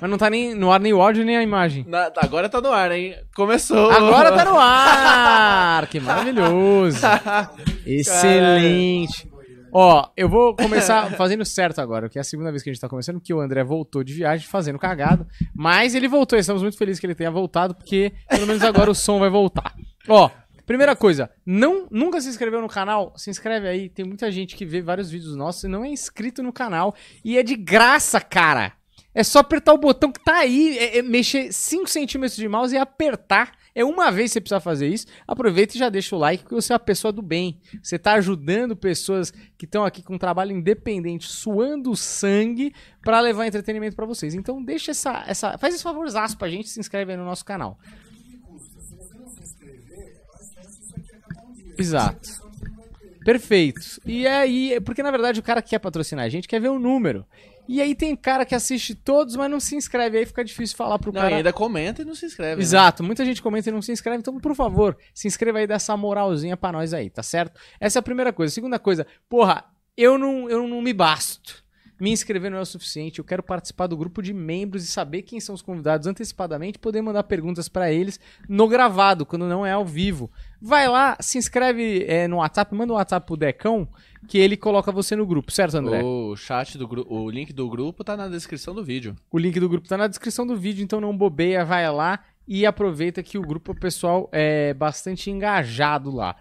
[0.00, 1.84] Mas não tá nem no ar nem o áudio nem a imagem.
[1.88, 3.14] Na- agora tá no ar, hein?
[3.34, 3.90] Começou.
[3.90, 5.86] Agora tá no ar!
[5.86, 7.00] Que maravilhoso!
[7.86, 9.30] Excelente!
[9.72, 12.80] Ó, eu vou começar fazendo certo agora, que é a segunda vez que a gente
[12.80, 16.78] tá começando, porque o André voltou de viagem fazendo cagada, mas ele voltou, estamos muito
[16.78, 19.74] felizes que ele tenha voltado, porque pelo menos agora o som vai voltar.
[20.08, 20.30] Ó,
[20.64, 23.12] primeira coisa, não, nunca se inscreveu no canal?
[23.16, 26.42] Se inscreve aí, tem muita gente que vê vários vídeos nossos e não é inscrito
[26.42, 28.72] no canal, e é de graça, cara!
[29.18, 32.74] É só apertar o botão que tá aí, é- é mexer 5 centímetros de mouse
[32.74, 33.52] e apertar.
[33.74, 35.06] É uma vez que você precisa fazer isso.
[35.26, 37.58] Aproveita e já deixa o like, porque você é uma pessoa do bem.
[37.82, 43.46] Você tá ajudando pessoas que estão aqui com um trabalho independente, suando sangue pra levar
[43.46, 44.34] entretenimento pra vocês.
[44.34, 45.56] Então deixa essa, essa.
[45.56, 47.78] Faz esse favorzaço pra gente, se inscreve aí no nosso canal.
[51.78, 52.28] Exato.
[53.24, 54.00] Perfeito.
[54.06, 56.78] E aí, porque na verdade o cara que quer patrocinar a gente quer ver o
[56.78, 57.26] número.
[57.68, 60.18] E aí tem cara que assiste todos, mas não se inscreve.
[60.18, 61.36] Aí fica difícil falar pro Não, cara.
[61.36, 62.56] ainda comenta e não se inscreve.
[62.56, 62.62] né?
[62.62, 65.74] Exato, muita gente comenta e não se inscreve, então por favor, se inscreva aí, dá
[65.74, 67.60] essa moralzinha pra nós aí, tá certo?
[67.80, 68.52] Essa é a primeira coisa.
[68.54, 69.64] Segunda coisa, porra,
[69.96, 71.64] eu não, eu não me basto.
[71.98, 75.22] Me inscrever não é o suficiente, eu quero participar do grupo de membros e saber
[75.22, 79.72] quem são os convidados antecipadamente, poder mandar perguntas pra eles no gravado, quando não é
[79.72, 80.30] ao vivo.
[80.66, 83.86] Vai lá, se inscreve é, no WhatsApp, manda um WhatsApp pro Decão,
[84.26, 86.02] que ele coloca você no grupo, certo, André?
[86.02, 89.14] O chat do grupo, o link do grupo tá na descrição do vídeo.
[89.30, 92.66] O link do grupo tá na descrição do vídeo, então não bobeia, vai lá e
[92.66, 96.34] aproveita que o grupo, o pessoal é bastante engajado lá.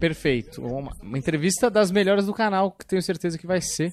[0.00, 0.62] Perfeito.
[0.62, 3.92] Uma, uma entrevista das melhores do canal, que tenho certeza que vai ser.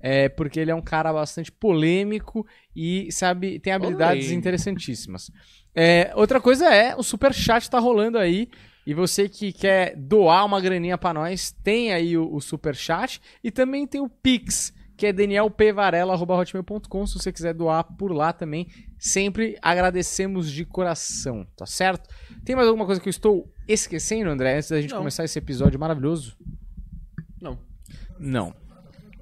[0.00, 4.34] É, porque ele é um cara bastante polêmico e sabe tem habilidades Olê.
[4.34, 5.30] interessantíssimas.
[5.74, 8.48] É, outra coisa é, o super chat tá rolando aí.
[8.86, 13.20] E você que quer doar uma graninha pra nós, tem aí o, o super chat
[13.44, 18.66] e também tem o Pix, que é danielpvarela@hotmail.com, se você quiser doar por lá também.
[18.98, 22.08] Sempre agradecemos de coração, tá certo?
[22.44, 24.98] Tem mais alguma coisa que eu estou esquecendo, André, antes da gente Não.
[24.98, 26.36] começar esse episódio maravilhoso?
[27.40, 27.58] Não.
[28.18, 28.54] Não.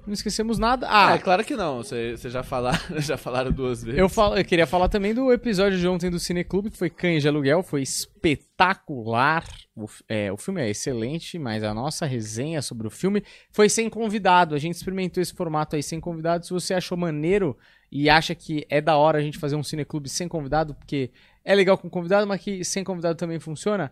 [0.07, 0.87] Não esquecemos nada.
[0.89, 1.77] Ah, é claro que não.
[1.83, 3.99] Vocês já falaram, já falaram duas vezes.
[3.99, 7.21] Eu, falo, eu queria falar também do episódio de ontem do Cineclube, que foi Cães
[7.21, 9.43] de Aluguel, foi espetacular.
[9.75, 13.89] O, é, o filme é excelente, mas a nossa resenha sobre o filme foi sem
[13.89, 14.55] convidado.
[14.55, 16.45] A gente experimentou esse formato aí sem convidado.
[16.45, 17.57] Se você achou maneiro
[17.91, 21.11] e acha que é da hora a gente fazer um Cineclube sem convidado, porque
[21.43, 23.91] é legal com convidado, mas que sem convidado também funciona,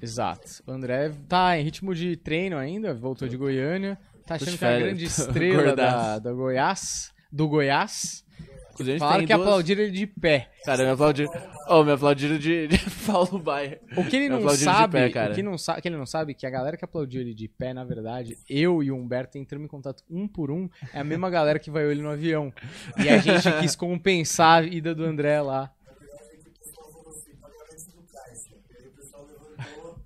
[0.00, 0.62] Exato.
[0.66, 3.98] O André tá em ritmo de treino ainda, voltou de Goiânia.
[4.26, 7.12] Tá achando que é a grande estrela da, da Goiás.
[7.32, 8.24] Do Goiás.
[8.72, 10.48] Inclusive, Falaram que duas- aplaudiram ele de pé.
[10.64, 11.30] Cara, me aplaudiram.
[11.68, 13.80] Oh, me aplaudiram de, de Paulo Baier.
[13.96, 15.32] O que ele Me não sabe, pé, cara.
[15.32, 17.34] o que, não sa que ele não sabe é que a galera que aplaudiu ele
[17.34, 21.00] de pé, na verdade, eu e o Humberto entramos em contato um por um, é
[21.00, 22.50] a mesma galera que vai ele no avião.
[22.96, 25.70] E a gente quis compensar a ida do André lá.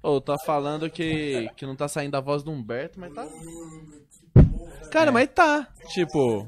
[0.06, 3.26] Ô, tá falando que, que não tá saindo a voz do Humberto, mas tá.
[4.90, 5.66] Cara, mas tá.
[5.94, 6.46] Tipo.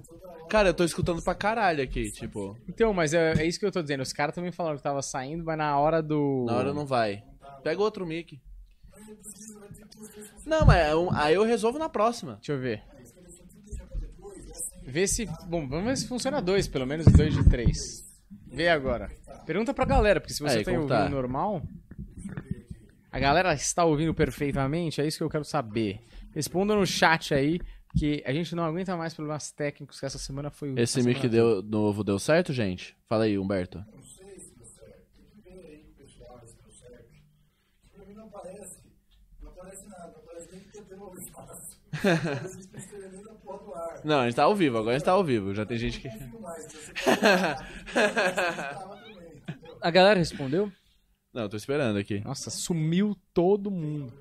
[0.51, 2.55] Cara, eu tô escutando pra caralho aqui, tipo.
[2.69, 4.03] Então, mas é, é isso que eu tô dizendo.
[4.03, 6.45] Os caras também falaram que tava saindo, mas na hora do.
[6.47, 7.25] Na hora não vai.
[7.65, 8.39] Pega outro mic.
[10.45, 12.35] Não, mas é um- aí eu resolvo na próxima.
[12.35, 12.83] Deixa eu ver.
[14.85, 15.25] Vê se.
[15.49, 18.05] Bom, vamos ver se funciona dois, pelo menos dois de três.
[18.47, 19.11] Vê agora.
[19.47, 21.09] Pergunta pra galera, porque se você Aí, tá como ouvindo tá?
[21.09, 21.63] normal.
[23.17, 25.01] A galera está ouvindo perfeitamente?
[25.01, 26.03] É isso que eu quero saber.
[26.35, 27.59] Responda no chat aí,
[27.99, 30.79] que a gente não aguenta mais problemas técnicos, que essa semana foi o.
[30.79, 32.95] Esse a mic deu, novo deu certo, gente?
[33.09, 33.83] Fala aí, Humberto.
[44.05, 45.55] Não, a gente tá ao vivo, agora a gente tá ao vivo.
[45.55, 46.09] Já tem gente que.
[49.81, 50.71] A galera respondeu?
[51.37, 52.21] Não, eu tô esperando aqui.
[52.21, 54.13] Nossa, sumiu todo mundo.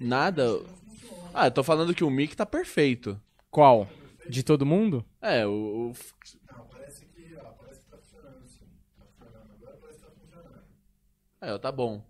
[0.00, 0.60] Nada.
[1.34, 3.20] Ah, eu tô falando que o mic tá perfeito.
[3.50, 3.88] Qual?
[4.28, 5.04] De todo mundo?
[5.22, 5.92] É, o.
[5.92, 5.94] o-
[11.42, 12.02] ó, tá bom.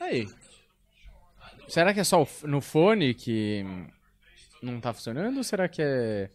[0.00, 0.26] Aí.
[1.68, 3.64] Será que é só no fone que
[4.62, 6.30] não tá funcionando ou será que é.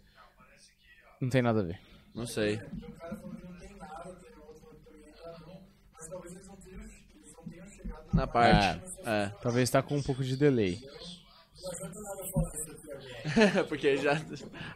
[1.20, 1.80] Não tem nada a ver?
[2.14, 2.60] Não sei.
[8.14, 8.80] Na parte.
[9.06, 9.32] É.
[9.42, 10.80] Talvez tá com um pouco de delay.
[13.68, 14.22] Porque já.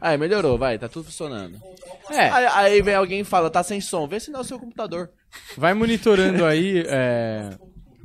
[0.01, 1.61] Aí, melhorou, vai, tá tudo funcionando.
[2.09, 4.45] É, Aí, aí vem alguém e fala, tá sem som, vê se não é o
[4.45, 5.11] seu computador.
[5.57, 6.83] vai monitorando aí.
[6.87, 7.57] é,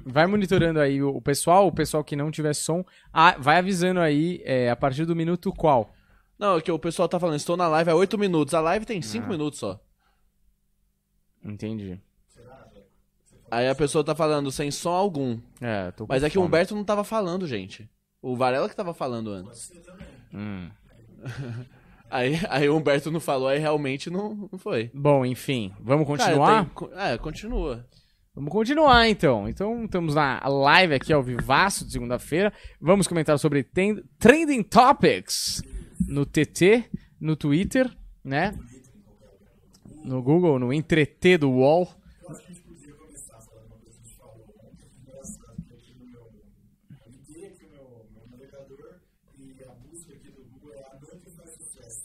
[0.05, 4.41] Vai monitorando aí o pessoal, o pessoal que não tiver som, ah, vai avisando aí
[4.45, 5.93] é, a partir do minuto qual.
[6.39, 8.53] Não, é que o pessoal tá falando, estou na live há 8 minutos.
[8.55, 9.81] A live tem 5 minutos só.
[11.45, 12.01] Entendi.
[13.51, 15.39] Aí a pessoa tá falando sem som algum.
[15.61, 16.43] É, tô com Mas é que o.
[16.43, 17.89] Humberto não tava falando, gente.
[18.21, 19.71] O Varela que tava falando antes.
[20.33, 20.71] Hum.
[22.13, 24.91] Aí, aí o Humberto não falou, aí realmente não, não foi.
[24.93, 26.67] Bom, enfim, vamos Cara, continuar?
[26.67, 27.87] tem- é, continua.
[28.35, 29.47] Vamos continuar então.
[29.47, 32.51] Então, estamos na live aqui ao vivaço de segunda-feira.
[32.81, 35.63] Vamos comentar sobre Trending Topics
[36.09, 36.89] no TT,
[37.21, 37.95] no Twitter,
[38.25, 38.59] né?
[40.03, 41.95] No Google, no Entreter do UOL.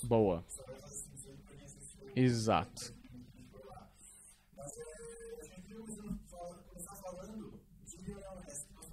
[0.03, 0.43] Boa.
[2.13, 2.96] Exato.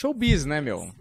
[0.00, 0.92] Showbiz, né, meu?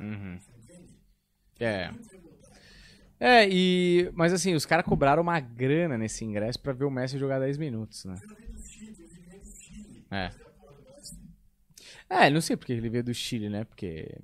[0.00, 0.38] Uhum.
[1.60, 1.90] É.
[3.20, 4.10] É, e.
[4.14, 7.56] Mas assim, os caras cobraram uma grana nesse ingresso pra ver o Messi jogar 10
[7.56, 8.16] minutos, né?
[10.10, 10.30] É.
[12.10, 13.64] É, não sei porque ele veio do Chile, né?
[13.64, 14.18] Porque.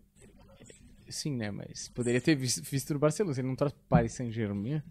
[1.08, 1.50] Sim, né?
[1.50, 3.38] Mas poderia ter vis- visto no Barcelona.
[3.38, 4.82] Ele não trouxe pro Paris Saint-Germain.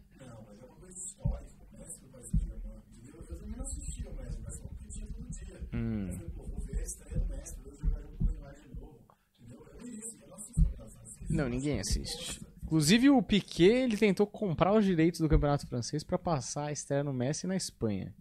[5.77, 6.19] Hum.
[11.29, 12.41] Não, ninguém assiste.
[12.63, 17.03] Inclusive o Piquet, ele tentou comprar os direitos do Campeonato Francês pra passar a estreia
[17.03, 18.13] no Messi na Espanha.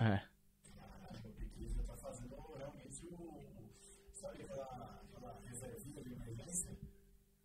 [0.00, 0.20] É.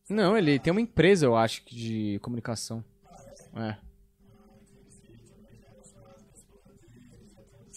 [0.10, 2.84] Não, ele tem uma empresa, eu acho, de comunicação.
[3.56, 3.91] É.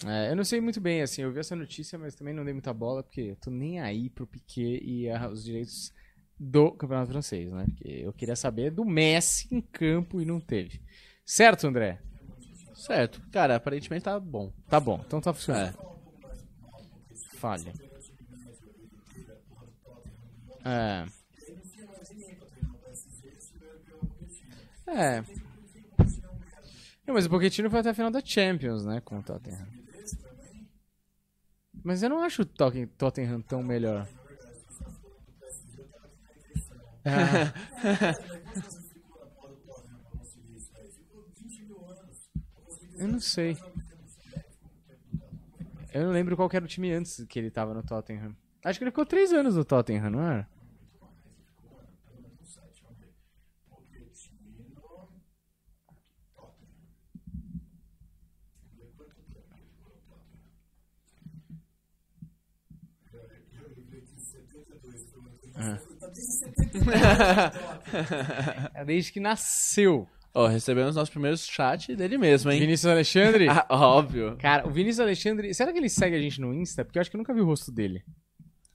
[0.05, 2.53] É, eu não sei muito bem, assim, eu vi essa notícia, mas também não dei
[2.53, 5.91] muita bola, porque eu tô nem aí pro Piquet e ah, os direitos
[6.39, 7.65] do Campeonato Francês, né?
[7.65, 10.81] Porque eu queria saber do Messi em campo e não teve.
[11.25, 11.99] Certo, André?
[12.75, 13.21] Certo.
[13.31, 14.51] Cara, aparentemente tá bom.
[14.67, 15.69] Tá bom, então tá funcionando.
[15.69, 17.37] É.
[17.37, 17.73] Falha.
[20.65, 21.05] É.
[24.87, 25.23] É.
[27.07, 29.74] Não, mas o Pochettino foi até a final da Champions, né, com o Tottenham.
[31.85, 34.07] Mas eu não acho o Totten- Tottenham tão melhor.
[37.05, 37.53] Ah.
[42.97, 43.57] Eu não sei.
[45.93, 48.35] Eu não lembro qual era o time antes que ele tava no Tottenham.
[48.63, 50.47] Acho que ele ficou três anos no Tottenham, não era?
[68.85, 70.07] Desde que nasceu.
[70.33, 72.59] Ó, recebemos nosso primeiro chat dele mesmo, hein?
[72.59, 73.47] Vinícius Alexandre.
[73.49, 74.35] Ah, óbvio.
[74.37, 75.53] Cara, o Vinícius Alexandre.
[75.53, 76.83] Será que ele segue a gente no Insta?
[76.83, 78.03] Porque eu acho que eu nunca vi o rosto dele.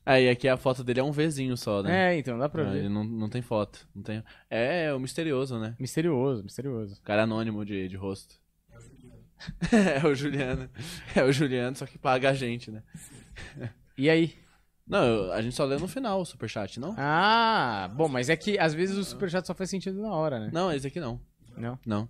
[0.04, 2.14] Aí aqui a foto dele é um Vzinho só, né?
[2.14, 2.88] É, então, dá pra Ah, Ele ver.
[2.88, 3.87] não, não tem foto.
[3.94, 4.25] Não tem...
[4.49, 5.76] É, é o misterioso, né?
[5.78, 7.00] Misterioso, misterioso.
[7.02, 8.35] Cara anônimo de, de rosto.
[9.70, 10.68] é o Juliano.
[11.14, 12.82] É o Juliano, só que paga a gente, né?
[13.97, 14.35] E aí?
[14.90, 16.97] Não, a gente só lê no final o superchat, não?
[16.99, 20.50] Ah, bom, mas é que às vezes o superchat só faz sentido na hora, né?
[20.52, 21.20] Não, esse aqui não.
[21.56, 21.78] Não.
[21.87, 22.09] Não.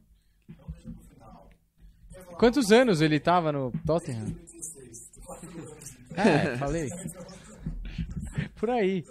[2.38, 4.34] Quantos anos ele tava no Tottenham?
[6.16, 6.88] É, falei.
[8.56, 9.04] por aí.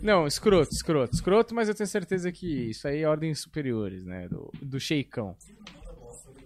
[0.00, 4.28] Não, escroto, escroto, escroto, mas eu tenho certeza que isso aí é ordens superiores, né?
[4.28, 5.36] Do, do Sheikão.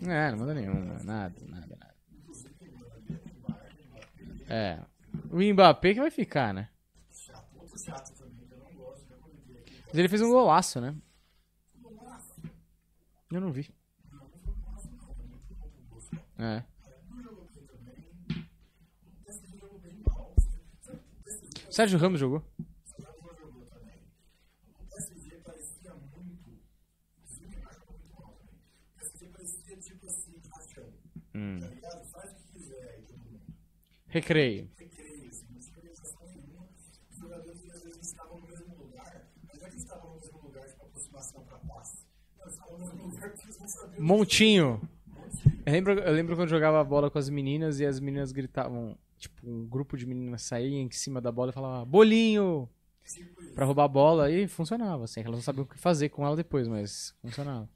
[0.03, 1.86] É, não manda nenhuma, nada, nada, nada.
[4.49, 4.79] É.
[5.31, 6.69] O Mbappé que vai ficar, né?
[9.87, 10.95] Mas ele fez um golaço, né?
[13.31, 13.69] Eu não vi.
[16.39, 16.63] É.
[21.71, 22.43] Sérgio Ramos jogou.
[31.35, 31.76] Hum.
[34.17, 34.67] Recreio.
[43.99, 44.81] Montinho.
[45.67, 49.47] Eu lembro, eu lembro quando jogava bola com as meninas e as meninas gritavam, tipo,
[49.47, 52.69] um grupo de meninas saía em cima da bola e falava bolinho
[53.55, 56.37] pra roubar a bola e funcionava, assim, elas não sabiam o que fazer com ela
[56.37, 57.69] depois, mas funcionava.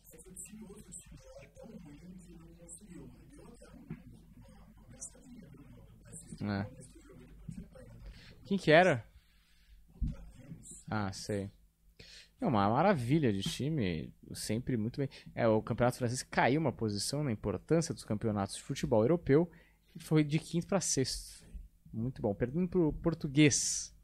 [6.43, 6.67] É.
[8.45, 9.05] Quem que era?
[10.91, 11.51] Ah, sei.
[12.41, 15.09] É uma maravilha de time, sempre muito bem.
[15.35, 19.51] É, o Campeonato Francês caiu uma posição na importância dos campeonatos de futebol europeu
[19.95, 21.45] e foi de quinto para sexto.
[21.93, 23.95] Muito bom, perdendo pro português.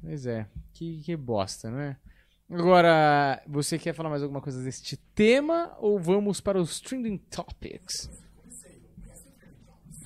[0.00, 1.98] Pois é, que, que bosta, né?
[2.50, 8.08] Agora, você quer falar mais alguma coisa deste tema ou vamos para os trending topics?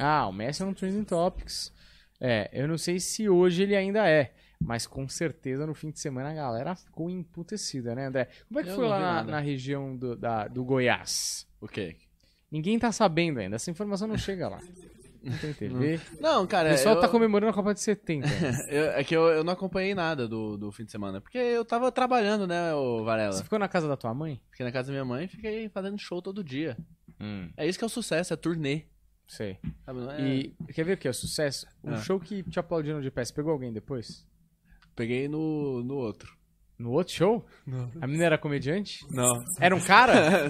[0.02, 1.72] Ah, o Messi é um trending topics.
[2.20, 4.32] É, eu não sei se hoje ele ainda é.
[4.64, 8.28] Mas com certeza no fim de semana a galera ficou emputecida, né, André?
[8.46, 11.48] Como é que Eu foi lá na, na região do, da- do Goiás?
[11.60, 11.96] O quê?
[12.50, 14.60] Ninguém tá sabendo ainda, essa informação não chega lá.
[15.22, 16.00] Não tem TV.
[16.20, 18.26] Não, O cara, pessoal eu, tá comemorando a Copa de 70.
[18.68, 21.20] eu- é que eu, eu não acompanhei nada do, do fim de semana.
[21.20, 23.32] Porque eu tava trabalhando, né, o Varela?
[23.32, 24.40] Você ficou na casa da tua mãe?
[24.50, 26.76] Fiquei na casa da minha mãe e fiquei fazendo show todo dia.
[27.20, 28.82] Hum, É isso que é o sucesso, é turnê.
[29.26, 29.58] Sei.
[29.84, 30.00] Sabe?
[30.00, 30.20] Não é...
[30.30, 31.66] E quer ver o que é o sucesso?
[31.82, 31.96] O Ah.
[31.96, 34.26] show que te aplaudiram de pé, você pegou alguém depois?
[34.94, 36.36] Peguei no, no outro.
[36.78, 37.46] No outro show?
[38.00, 39.06] A menina era comediante?
[39.10, 39.44] Não.
[39.60, 40.48] Era um cara?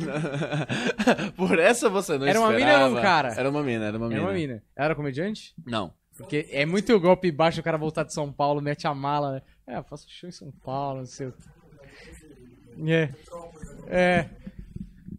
[1.37, 3.03] Por essa você não Era uma mina ou era um esperava.
[3.03, 3.35] cara?
[3.39, 4.21] Era uma mina, era uma mina.
[4.21, 4.63] Era uma mina.
[4.75, 5.55] Ela era comediante?
[5.67, 5.93] Não.
[6.17, 9.43] Porque é muito golpe baixo o cara voltar de São Paulo, mete a mala, né?
[9.67, 11.43] É, eu faço show em São Paulo, não sei o quê.
[12.87, 13.15] É.
[13.87, 14.31] É.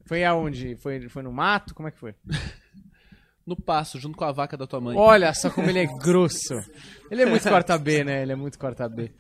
[0.06, 0.76] Foi aonde?
[0.78, 1.74] Foi, foi no mato?
[1.76, 2.16] Como é que foi?
[3.46, 4.98] No passo, junto com a vaca da tua mãe.
[4.98, 6.54] Olha só como ele é grosso.
[7.12, 8.22] Ele é muito corta B, né?
[8.22, 9.12] Ele é muito corta B.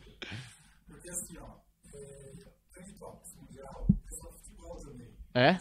[5.35, 5.57] É?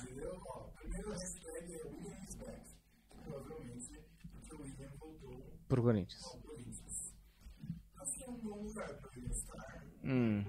[5.66, 6.22] Pro Corinthians.
[10.04, 10.44] Hum.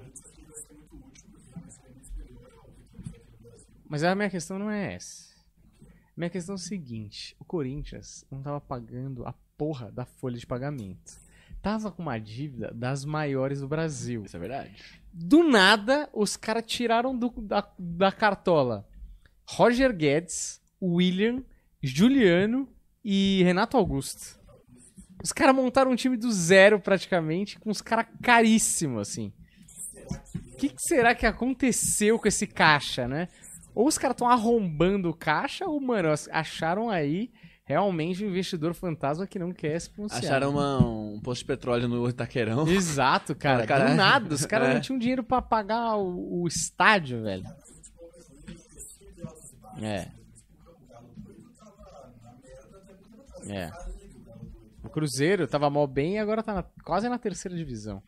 [3.88, 5.33] Mas a minha questão não é essa.
[6.16, 10.46] Minha questão é o seguinte: o Corinthians não tava pagando a porra da folha de
[10.48, 11.22] pagamento.
[11.62, 14.24] Tava com uma dívida das maiores do Brasil.
[14.26, 14.76] Isso é verdade.
[15.14, 18.88] Do nada, os caras tiraram do- da, da cartola
[19.48, 21.42] Roger Guedes, William,
[21.82, 22.68] Juliano
[23.04, 24.40] e Renato Augusto.
[25.24, 29.32] Os caras montaram um time do zero praticamente, com os caras caríssimos, assim.
[30.36, 33.30] O que, que será que aconteceu com esse caixa, né?
[33.76, 37.32] Ou os caras estão arrombando o caixa, ou, mano, acharam aí
[37.66, 40.22] realmente um investidor fantasma que não quer se pronunciar.
[40.24, 42.68] Acharam uma- um posto de petróleo no Itaquerão.
[42.68, 43.66] Exato, cara.
[43.66, 44.34] Cara, Do nada.
[44.36, 44.74] Os caras é.
[44.76, 47.46] não tinham dinheiro pra pagar o, o estádio, velho.
[49.82, 50.08] É.
[53.48, 53.72] É.
[54.84, 58.02] O Cruzeiro tava mal bem e agora tá na- quase na terceira divisão.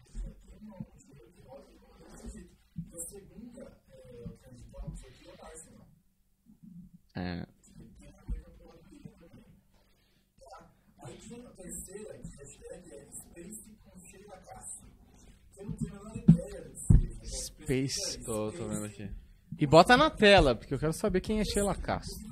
[7.16, 7.46] É.
[17.24, 18.20] Space.
[18.24, 19.10] Tô, tô vendo aqui.
[19.58, 22.26] E bota na tela, porque eu quero saber quem é Sheila Castro.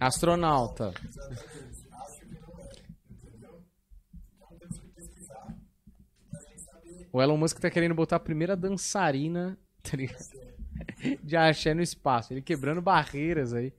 [0.00, 0.92] Astronauta.
[7.12, 10.57] O Elon Musk tá querendo botar a primeira dançarina tá ligado?
[11.22, 12.32] de axé no espaço.
[12.32, 13.72] Ele quebrando barreiras aí.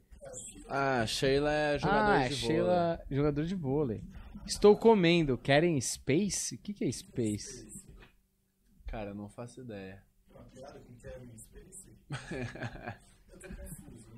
[0.68, 4.04] Ah, Sheila é jogador ah, é de Sheila, jogador de vôlei.
[4.46, 5.38] Estou comendo.
[5.38, 6.56] Querem Space?
[6.56, 7.64] O que, que é Space?
[7.64, 7.80] vôlei.
[8.88, 10.04] Cara, eu não faço ideia.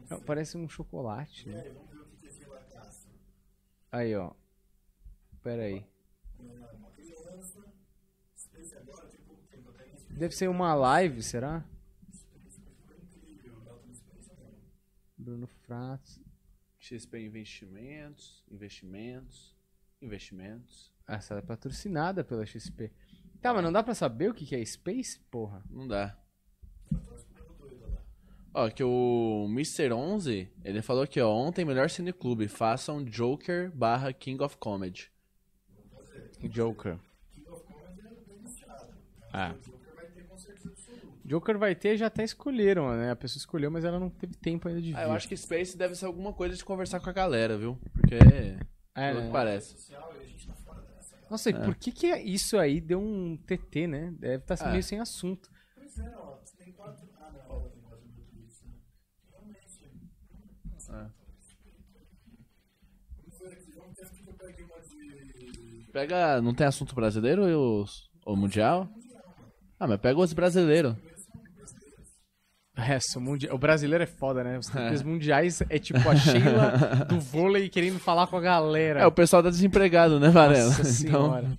[0.10, 1.48] Não, Parece um chocolate.
[1.48, 1.64] né?
[3.92, 4.32] Aí, ó.
[5.44, 5.86] Pera aí.
[10.10, 11.66] Deve ser uma live, será?
[15.22, 16.20] Bruno Fratos.
[16.80, 19.56] XP Investimentos, investimentos,
[20.02, 20.92] investimentos.
[21.08, 22.92] Essa é patrocinada pela XP.
[23.40, 25.64] Tá, mas não dá pra saber o que que é Space, porra?
[25.70, 26.18] Não dá.
[28.54, 29.94] Ó, que o Mr.
[29.94, 35.12] 11, ele falou aqui, ó, ontem melhor cineclube, façam Joker barra King of Comedy.
[36.50, 37.00] Joker.
[39.32, 39.56] Ah.
[41.32, 43.10] Joker vai ter, já até escolheram, né?
[43.10, 45.00] A pessoa escolheu, mas ela não teve tempo ainda de ver.
[45.00, 47.80] Ah, eu acho que Space deve ser alguma coisa de conversar com a galera, viu?
[47.94, 48.16] Porque
[48.94, 49.30] É, né?
[49.32, 49.78] parece.
[51.30, 54.14] Nossa, e por que que isso aí deu um TT, né?
[54.20, 54.72] Deve estar É.
[54.72, 55.50] meio sem assunto.
[65.94, 67.86] Pega, não tem assunto brasileiro ou,
[68.26, 68.90] ou mundial?
[69.80, 70.96] Ah, mas pega os brasileiros.
[72.76, 73.48] É, o, mundi...
[73.52, 74.58] o brasileiro é foda, né?
[74.58, 79.02] Os TTs mundiais é tipo a Sheila do vôlei querendo falar com a galera.
[79.02, 80.70] É, o pessoal tá desempregado, né, Varela?
[80.70, 81.58] Nossa Então, senhora.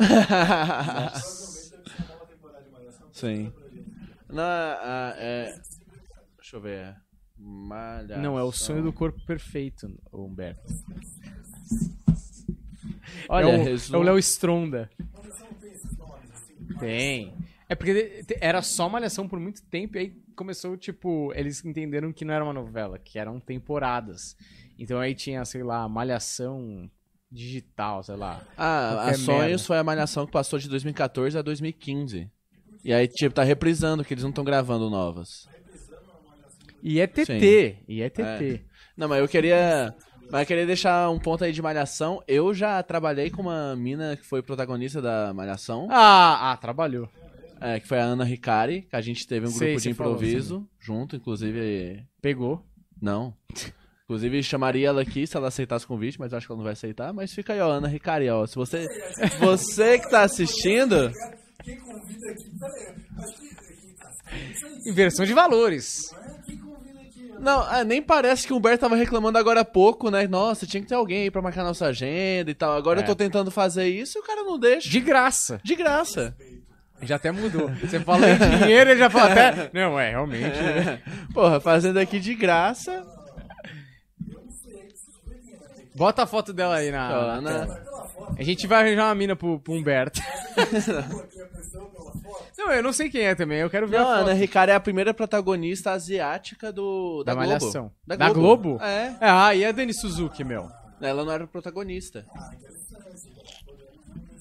[3.12, 3.52] sim.
[4.28, 5.54] Não, ah, é...
[6.38, 6.96] Deixa eu ver.
[7.36, 8.22] Malhação.
[8.22, 10.62] Não, é o sonho do corpo perfeito, o Humberto.
[13.28, 14.90] Olha, é o, resumo- é o Léo Stronda.
[16.80, 17.34] Tem.
[17.68, 22.24] É porque era só Malhação por muito tempo, e aí começou, tipo, eles entenderam que
[22.24, 24.36] não era uma novela, que eram temporadas.
[24.78, 26.90] Então aí tinha, sei lá, Malhação
[27.30, 28.42] digital, sei lá.
[28.56, 29.58] Ah, a Sonhos merda.
[29.64, 32.28] foi a malhação que passou de 2014 a 2015.
[32.82, 35.46] E aí, tipo, tá reprisando, que eles não estão gravando novas.
[36.82, 37.76] E é TT, Sim.
[37.86, 38.64] e é TT.
[38.96, 39.94] Não, mas eu queria.
[40.30, 42.22] Mas eu queria deixar um ponto aí de malhação.
[42.26, 45.88] Eu já trabalhei com uma mina que foi protagonista da malhação.
[45.90, 47.08] Ah, ah, trabalhou.
[47.60, 49.94] é, que foi a Ana Ricari, que a gente teve um Sei, grupo de você
[49.94, 52.04] falou, improviso junto, inclusive.
[52.22, 52.64] Pegou.
[53.02, 53.34] Não.
[54.04, 56.64] Inclusive, chamaria ela aqui se ela aceitasse o convite, mas eu acho que ela não
[56.64, 57.12] vai aceitar.
[57.12, 58.46] Mas fica aí, ó, Ana Ricari, ó.
[58.46, 58.86] Se você,
[59.38, 61.12] você que tá assistindo,
[64.86, 66.14] Inversão de valores.
[67.40, 70.26] Não, ah, nem parece que o Humberto tava reclamando agora há pouco, né?
[70.28, 72.76] Nossa, tinha que ter alguém aí pra marcar nossa agenda e tal.
[72.76, 73.02] Agora É.
[73.02, 74.88] eu tô tentando fazer isso e o cara não deixa.
[74.88, 75.60] De graça.
[75.64, 76.34] De graça.
[77.02, 77.70] Já até mudou.
[77.80, 79.70] Você falou em dinheiro, ele já falou até.
[79.72, 80.42] Não, é, realmente.
[80.60, 81.00] né?
[81.32, 83.02] Porra, fazendo aqui de graça.
[85.94, 87.10] Bota a foto dela aí na.
[87.38, 87.80] Ó, na.
[88.38, 90.20] A gente vai arranjar uma mina pro, pro Humberto.
[92.58, 94.22] não, eu não sei quem é também, eu quero ver Não, a foto.
[94.28, 97.48] Ana Ricari é a primeira protagonista asiática do, da, Da Globo.
[97.48, 97.92] Malhação.
[98.06, 98.62] Da Da Globo?
[98.70, 98.84] Globo?
[98.84, 99.16] É.
[99.20, 100.68] Ah, e a Dani Suzuki, meu?
[101.00, 102.26] Ela não era protagonista.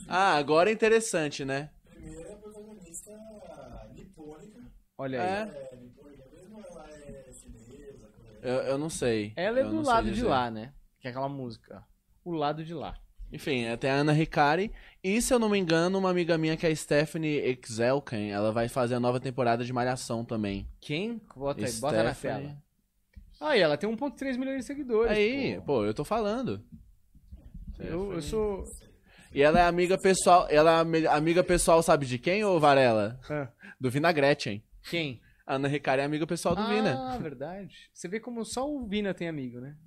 [0.08, 1.70] Ah, agora é interessante, né?
[4.98, 5.28] Olha aí.
[5.28, 5.70] É.
[8.42, 9.34] Eu, eu não sei.
[9.36, 10.74] Ela é Eu do lado de lá, né?
[11.00, 11.84] Que é aquela música.
[12.24, 12.96] O lado de lá.
[13.32, 14.72] Enfim, é, tem a Ana Ricari.
[15.04, 18.52] E se eu não me engano, uma amiga minha que é a Stephanie Exelken, ela
[18.52, 20.68] vai fazer a nova temporada de Malhação também.
[20.82, 21.22] Quem?
[21.36, 22.58] Bota aí, bota na tela.
[23.40, 25.12] Aí, ela tem 1.3 milhões de seguidores.
[25.18, 25.62] Aí, pô.
[25.64, 26.62] pô, eu tô falando.
[27.80, 28.66] Eu, eu sou.
[29.34, 30.46] E ela é amiga pessoal.
[30.50, 33.18] Ela é ami- amiga pessoal, sabe de quem, ô Varela?
[33.30, 34.62] Ah, Do Vina Gretchen.
[34.90, 35.22] Quem?
[35.48, 37.14] A Ana Ricari é amiga pessoal do Vina.
[37.14, 37.90] Ah, verdade.
[37.94, 39.78] Você vê como só o Vina tem amigo, né?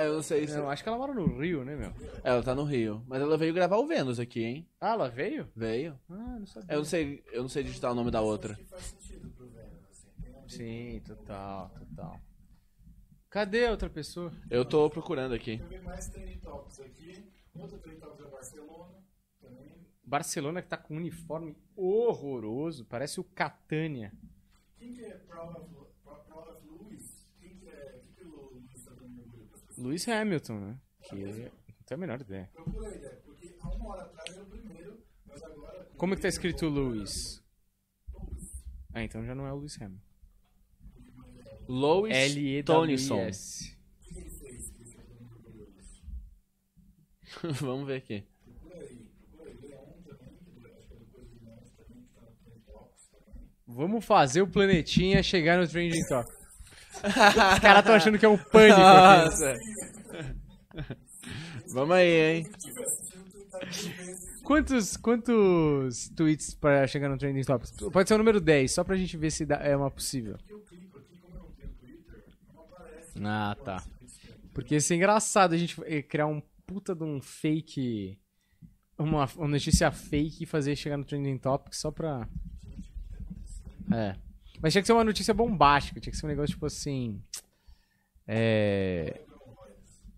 [0.00, 0.56] É, eu não sei se.
[0.56, 1.92] Não, acho que ela mora no Rio, né, meu?
[2.24, 3.04] Ela tá no Rio.
[3.06, 4.66] Mas ela veio gravar o Vênus aqui, hein?
[4.80, 5.46] Ah, ela veio?
[5.54, 6.00] Veio.
[6.08, 6.74] Ah, não sabia.
[6.74, 8.58] Eu não sei, eu não sei digitar o nome da outra.
[10.48, 12.18] Sim, total, total.
[13.28, 14.32] Cadê a outra pessoa?
[14.50, 15.60] Eu tô procurando aqui.
[20.02, 22.86] Barcelona que tá com um uniforme horroroso.
[22.86, 24.14] Parece o Catânia.
[29.80, 30.78] Lewis Hamilton, né?
[31.02, 31.50] Que não tenho
[31.92, 32.50] a menor ideia.
[35.96, 37.42] Como é que tá escrito Lewis?
[38.92, 40.04] Ah, então já não é o Lewis Hamilton.
[42.12, 43.76] L-E-W-I-S.
[47.60, 48.24] Vamos ver aqui.
[53.66, 56.39] Vamos fazer o planetinha chegar no Trending Top.
[56.94, 58.78] Os caras estão achando que é um pânico.
[58.80, 59.56] Nossa.
[61.72, 62.46] Vamos aí, hein?
[64.42, 67.72] Quantos, quantos tweets pra chegar no Trending Topics?
[67.92, 70.36] Pode ser o número 10, só pra gente ver se dá- é uma possível.
[73.22, 73.82] Ah, tá.
[74.52, 78.18] Porque isso é engraçado a gente eh, criar um puta de um fake.
[78.98, 82.26] Uma, uma notícia fake e fazer chegar no Trending Topics só pra.
[83.92, 84.14] É.
[84.62, 87.22] Mas tinha que ser uma notícia bombástica, tinha que ser um negócio tipo assim.
[88.26, 89.20] É.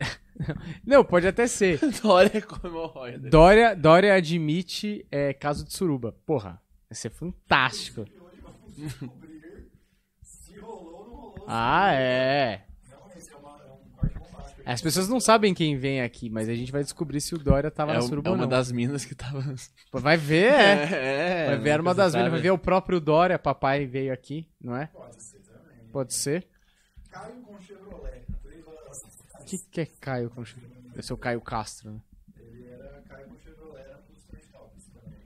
[0.85, 1.79] Não, pode até ser.
[2.03, 3.31] Dória com hemorroida.
[3.31, 6.13] Dória, Dória admite é, caso de suruba.
[6.27, 8.05] Porra, vai ser fantástico.
[11.47, 12.67] ah, é.
[14.73, 17.71] As pessoas não sabem quem vem aqui, mas a gente vai descobrir se o Dória
[17.71, 18.49] tava É, na um- suruba é uma não.
[18.49, 19.43] das minas que tava.
[19.93, 20.83] Vai ver, é.
[21.45, 24.49] é Vai ver era uma das minas, vai ver o próprio Dória, papai veio aqui,
[24.61, 24.89] não é?
[25.93, 26.47] Pode ser.
[27.11, 28.25] Caio com Chevrolet.
[29.41, 30.73] O que, que é Caio com Chevrolet?
[30.97, 32.01] Esse é o Caio Castro, né?
[32.39, 35.19] Ele era Caio com Chevrolet, era dos três tops também.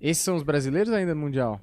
[0.00, 1.60] Esses são os brasileiros ainda no Mundial?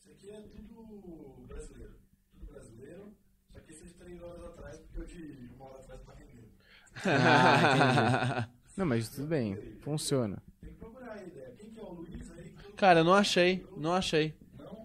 [0.00, 1.94] Isso aqui é tudo brasileiro.
[2.32, 3.12] Tudo brasileiro.
[3.52, 6.14] Só que esse é de três horas atrás, porque eu de uma hora atrás pra
[6.14, 6.48] render.
[7.06, 10.40] Ah, Não, mas tudo bem, funciona.
[10.60, 11.52] Tem que procurar a ideia.
[11.58, 12.52] Quem que é o Luiz aí?
[12.76, 13.64] Cara, não achei.
[13.76, 14.34] Não achei.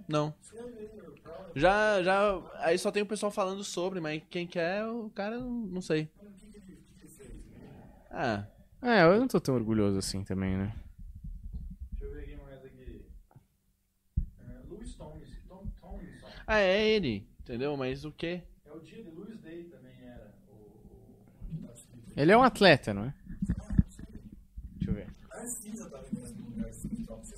[0.07, 0.33] Não.
[1.55, 2.41] Já, já.
[2.61, 6.09] Aí só tem o pessoal falando sobre, mas quem que é, o cara, não sei.
[8.09, 8.45] Ah,
[8.81, 10.75] É, eu não tô tão orgulhoso assim também, né?
[11.91, 13.05] Deixa eu ver aqui mais aqui.
[14.39, 15.29] É, Luiz Thomas.
[15.47, 16.27] Tom, Tomlinson.
[16.47, 17.75] ah, é ele, entendeu?
[17.77, 18.41] Mas o quê?
[18.65, 20.33] É o dia de Luiz Day também era.
[20.49, 22.02] O, o, que tá escrito.
[22.15, 23.13] Ele é um atleta, não é?
[24.75, 25.07] Deixa eu ver.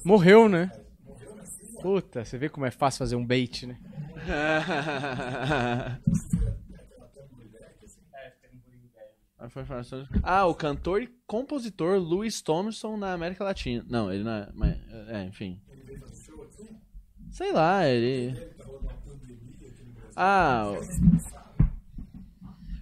[0.04, 0.72] Morreu, né?
[1.82, 3.78] Puta, você vê como é fácil fazer um bait, né?
[10.24, 13.86] Ah, o cantor e compositor Louis Thompson na América Latina.
[13.88, 14.50] Não, ele não é.
[15.10, 15.62] é, enfim.
[17.32, 18.36] Sei lá, ele.
[20.16, 20.66] Ah.
[20.72, 21.45] o-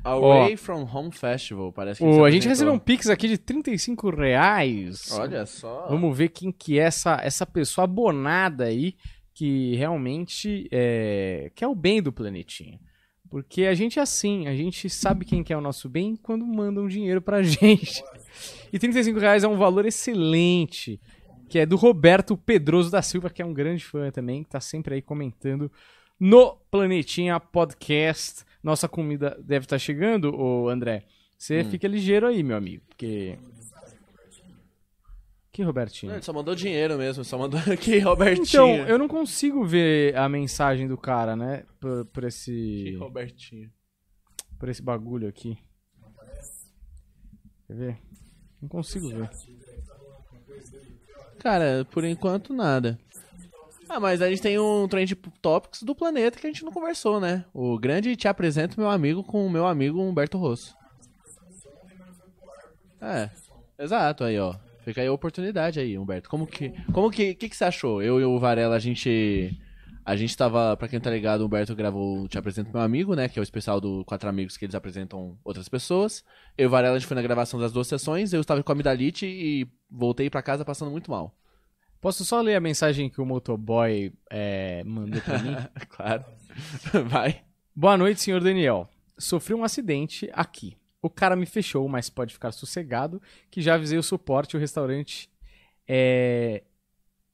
[0.03, 3.27] Away from Home Festival, parece que ele O, se a gente recebeu um pix aqui
[3.27, 5.11] de 35 reais.
[5.11, 5.87] Olha só.
[5.89, 8.95] Vamos ver quem que é essa, essa pessoa abonada aí
[9.33, 12.79] que realmente é, quer o bem do planetinha.
[13.29, 16.87] Porque a gente é assim, a gente sabe quem quer o nosso bem quando mandam
[16.87, 18.03] dinheiro pra gente.
[18.71, 20.99] E 35 reais é um valor excelente,
[21.49, 24.59] que é do Roberto Pedroso da Silva, que é um grande fã também, que tá
[24.59, 25.71] sempre aí comentando
[26.19, 28.43] no Planetinha Podcast.
[28.63, 31.05] Nossa comida deve estar chegando, ô André.
[31.37, 33.37] Você fica ligeiro aí, meu amigo, porque...
[35.51, 36.09] Que Robertinho?
[36.09, 38.45] Não, ele só mandou dinheiro mesmo, só mandou aqui, Robertinho.
[38.47, 41.63] Então, eu não consigo ver a mensagem do cara, né?
[41.79, 42.95] Por, por Que esse.
[42.95, 43.71] Robertinho.
[44.57, 45.55] Por esse bagulho aqui.
[47.67, 47.97] Quer ver?
[48.59, 49.29] Não consigo ver.
[51.37, 52.97] Cara, por enquanto nada.
[53.93, 57.19] Ah, mas a gente tem um Trend Topics do planeta que a gente não conversou,
[57.19, 57.45] né?
[57.53, 60.75] O grande Te Apresento Meu Amigo com o meu amigo Humberto Rosso.
[62.99, 63.29] É,
[63.77, 64.55] exato, aí ó.
[64.83, 66.27] Fica aí a oportunidade aí, Humberto.
[66.27, 66.73] Como que.
[66.91, 67.35] Como que.
[67.35, 68.01] que, que você achou?
[68.01, 69.55] Eu e o Varela, a gente.
[70.03, 73.29] A gente tava, pra quem tá ligado, o Humberto gravou Te Apresento Meu Amigo, né?
[73.29, 76.23] Que é o especial do Quatro Amigos que eles apresentam outras pessoas.
[76.57, 78.33] Eu e Varela, a gente foi na gravação das duas sessões.
[78.33, 81.37] Eu estava com amidalite e voltei pra casa passando muito mal.
[82.03, 85.55] Posso só ler a mensagem que o motoboy é, mandou pra mim?
[85.87, 86.25] claro.
[87.07, 87.45] Vai.
[87.73, 88.89] Boa noite, senhor Daniel.
[89.17, 90.75] Sofri um acidente aqui.
[91.01, 94.59] O cara me fechou, mas pode ficar sossegado, que já avisei o suporte e o
[94.59, 95.29] restaurante.
[95.87, 96.63] É...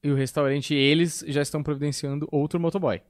[0.03, 3.01] E o restaurante, eles já estão providenciando outro motoboy.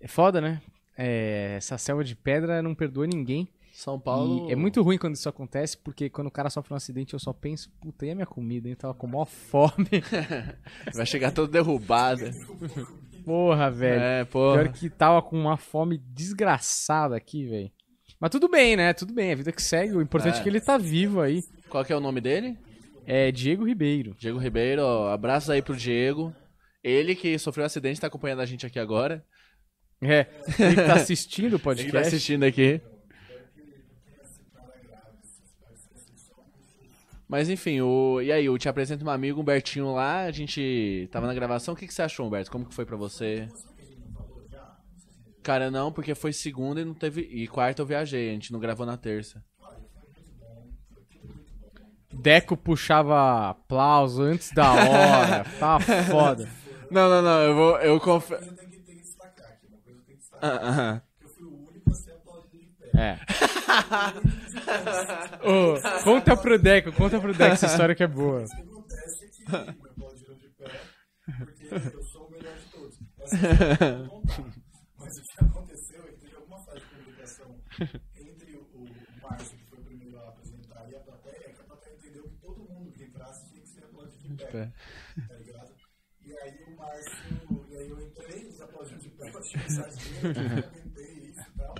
[0.00, 0.60] É foda, né?
[0.98, 3.48] É, Essa selva de pedra não perdoa ninguém.
[3.80, 4.48] São Paulo.
[4.48, 7.18] E é muito ruim quando isso acontece, porque quando o cara sofre um acidente, eu
[7.18, 8.68] só penso, puta, e a minha comida?
[8.68, 9.88] Eu tava com maior fome.
[10.94, 12.24] Vai chegar todo derrubado.
[13.24, 14.00] Porra, velho.
[14.00, 14.52] É, pô.
[14.54, 17.70] Pior que tava com uma fome desgraçada aqui, velho.
[18.18, 18.92] Mas tudo bem, né?
[18.92, 19.94] Tudo bem, a vida que segue.
[19.94, 20.42] O importante é, É.
[20.42, 21.42] que ele tá vivo aí.
[21.68, 22.58] Qual que é o nome dele?
[23.06, 24.14] É Diego Ribeiro.
[24.18, 26.34] Diego Ribeiro, ó, abraços aí pro Diego.
[26.82, 29.24] Ele que sofreu um acidente tá acompanhando a gente aqui agora.
[30.02, 30.26] É,
[30.58, 32.08] ele que tá assistindo o Ele tá podcast.
[32.08, 32.80] assistindo aqui.
[37.30, 38.20] Mas enfim, o...
[38.20, 41.74] e aí, eu te apresento um amigo, Humbertinho lá, a gente tava na gravação.
[41.74, 42.50] O que, que você achou, Humberto?
[42.50, 43.48] Como que foi pra você?
[45.40, 47.20] Cara, não, porque foi segunda e não teve.
[47.20, 49.40] E quarta eu viajei, a gente não gravou na terça.
[52.12, 55.46] Deco puxava aplauso antes da hora.
[55.60, 55.78] Tá
[56.10, 56.48] foda.
[56.90, 57.78] Não, não, não, eu vou.
[57.78, 58.44] Eu confesso.
[58.44, 58.70] Eu tenho
[62.96, 63.18] É.
[65.46, 68.46] Ô, conta pro Deco, conta pro Deco essa história que é boa.
[68.46, 68.86] Segundo
[69.50, 70.70] me aplaudiram de pé,
[71.38, 72.98] porque eu sou o melhor de todos.
[73.22, 74.54] Essa história eu vou contar.
[74.98, 77.56] Mas o que aconteceu é que teve alguma falha de comunicação
[78.16, 78.86] entre o,
[79.22, 82.36] Márcio, que foi o primeiro a apresentar, e a plateia, que a plateia entendeu que
[82.36, 84.72] todo mundo que entrasse tinha que ser aplaudido de pé.
[85.28, 85.74] Tá ligado?
[86.26, 90.22] E aí o Márcio, e aí eu entrei, eles aplaudiram de pé, eu tinha mensagem
[90.22, 91.74] dele, eu comentei isso e tal.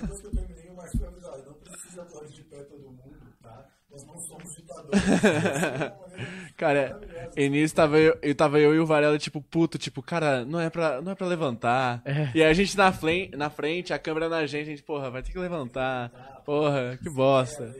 [0.00, 2.90] Depois que eu terminei, o Márcio foi avisar, olha, não precisa aplaudir de pé todo
[2.90, 3.68] mundo, tá?
[3.90, 4.77] Nós não somos ditadores.
[6.56, 6.98] Cara,
[7.36, 10.58] e nisso tava eu, eu, tava eu e o Varela, tipo, puto, tipo, cara, não
[10.60, 12.02] é pra, não é pra levantar.
[12.34, 15.10] E aí a gente na, flen- na frente, a câmera na gente, a gente, porra,
[15.10, 16.10] vai ter que levantar.
[16.44, 17.72] Porra, que bosta.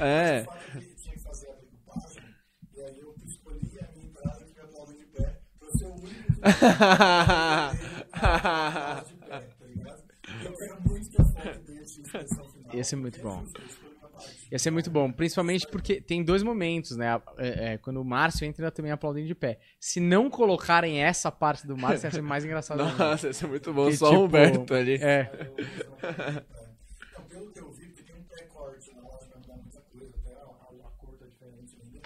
[0.00, 0.44] É.
[10.46, 12.70] Fato é e tá?
[12.72, 13.44] E muito bom.
[14.50, 17.20] Ia ser muito bom, principalmente porque tem dois momentos, né?
[17.38, 19.58] É, é, quando o Márcio entra também aplaudindo de pé.
[19.80, 22.84] Se não colocarem essa parte do Márcio, ia ser mais engraçado.
[22.84, 24.94] Nossa, isso é muito bom, Que, só tipo, o Humberto ali.
[24.96, 25.30] É,
[27.10, 30.14] Então, pelo que eu vi, porque tem um pré-corte na loja pra mudar muita coisa,
[30.16, 32.00] até a, cor tá diferente ainda.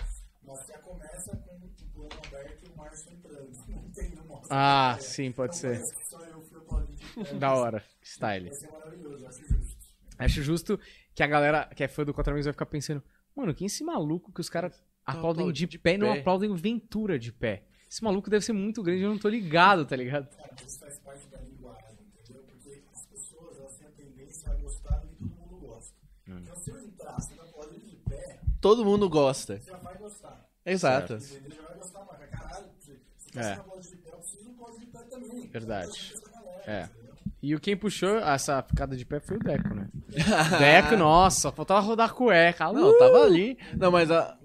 [0.47, 3.51] Mas já começa com o plano aberto e o Márcio entrando.
[3.69, 4.43] Não tem no.
[4.49, 5.85] Ah, sim, pode Então ser.
[6.05, 7.35] Só eu fui aplaudido de pé.
[7.39, 7.85] Da hora.
[8.03, 8.49] Style.
[8.49, 9.77] Vai ser maravilhoso, acho justo.
[10.19, 10.81] Acho justo
[11.21, 13.03] que a galera que é fã do Quatro Amigos vai ficar pensando,
[13.37, 16.13] mano, quem é esse maluco que os caras aplaudem aplaude de, de pé e não
[16.15, 17.65] pé." aplaudem Ventura de pé?
[17.91, 20.29] Esse maluco deve ser muito grande, eu não tô ligado, tá ligado?
[20.35, 22.43] Cara, isso faz parte da linguagem, entendeu?
[22.45, 25.95] Porque as pessoas elas têm a tendência a gostar do que todo mundo gosta.
[26.27, 29.59] Então, se eu entrar, você tá aplaudindo de pé, Todo mundo gosta.
[29.59, 30.49] você já vai gostar.
[30.65, 31.15] Exato.
[31.15, 31.51] Entendeu?
[31.51, 32.31] Já vai gostar mais.
[32.31, 33.43] Caralho, você você tá É.
[33.43, 35.47] sendo aplaudido de pé, eu preciso do aplauso de pé também.
[35.49, 36.13] Verdade.
[36.15, 37.00] Eu galera, É.
[37.43, 39.89] E o quem puxou essa ficada de pé foi o Deco, né?
[40.59, 42.71] Deco, nossa, faltava rodar a cueca.
[42.73, 42.99] Não, Uh!
[42.99, 43.57] tava ali.
[43.77, 44.37] Não, mas a.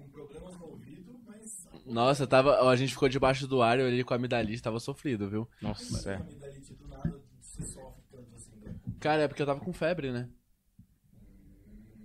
[1.84, 2.68] Nossa, tava.
[2.68, 5.48] A gente ficou debaixo do ar, eu olhei com a amidalite, tava sofrido, viu?
[5.60, 6.14] Nossa, é.
[6.14, 8.98] a amidalite do nada você sofre tanto?
[8.98, 10.28] Cara, é porque eu tava com febre, né?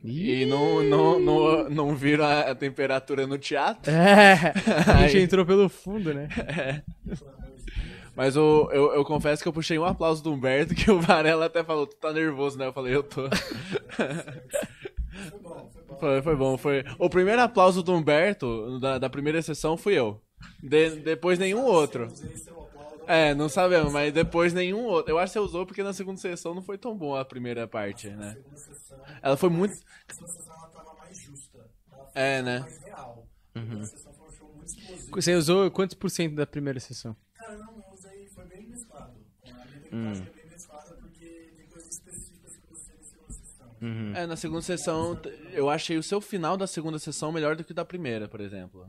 [0.04, 3.92] E não, não, não, não viram a temperatura no teatro.
[3.92, 4.52] É,
[4.88, 6.28] a gente entrou pelo fundo, né?
[8.22, 11.48] Mas eu, eu, eu confesso que eu puxei um aplauso do Humberto, que o Varela
[11.48, 12.68] até falou, tu tá nervoso, né?
[12.68, 13.28] Eu falei, eu tô.
[13.32, 13.40] Foi
[15.40, 15.98] bom, foi bom.
[16.00, 16.84] Foi, foi bom, foi.
[17.00, 20.22] O primeiro aplauso do Humberto, da, da primeira sessão, fui eu.
[20.62, 22.04] De- depois nenhum outro.
[22.04, 23.02] Aplauso.
[23.08, 25.12] É, não sabemos, mas depois nenhum outro.
[25.12, 27.68] Eu acho que você usou porque na segunda sessão não foi tão bom a primeira
[27.68, 28.36] parte, né?
[28.36, 29.74] segunda sessão, Ela foi muito.
[30.08, 31.58] a segunda sessão ela tava mais justa.
[32.14, 32.68] É, né?
[33.56, 33.82] um
[34.64, 35.12] explosivo.
[35.12, 37.16] Você usou quantos por cento da primeira sessão?
[37.42, 39.14] Cara, não, eu usei, foi bem mesclado.
[39.92, 40.12] Hum.
[40.14, 41.26] decupagem é bem mesclada porque
[41.58, 43.68] tem coisas específicas que você na segunda sessão.
[43.82, 44.14] Hum.
[44.16, 45.22] É, na segunda sessão,
[45.54, 48.42] eu achei o seu final da segunda sessão melhor do que o da primeira, por
[48.42, 48.88] exemplo.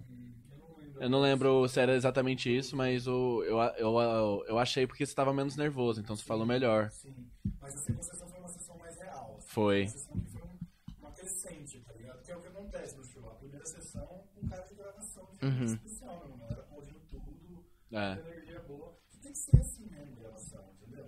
[1.01, 5.05] Eu não lembro se era exatamente isso, mas o, eu, eu, eu, eu achei porque
[5.05, 6.91] você tava menos nervoso, então você falou melhor.
[6.93, 7.13] Sim.
[7.61, 9.35] Mas a segunda sessão foi uma sessão mais real.
[9.37, 9.49] assim.
[9.49, 9.81] Foi.
[9.83, 12.23] Uma sessão que foi um- uma crescente, tá ligado?
[12.23, 13.27] Que é o que acontece no show.
[13.29, 15.65] A primeira sessão, um cara de gravação de Uhum.
[15.65, 16.21] especial, né?
[16.29, 18.19] Uma galera aplaudindo tudo, É.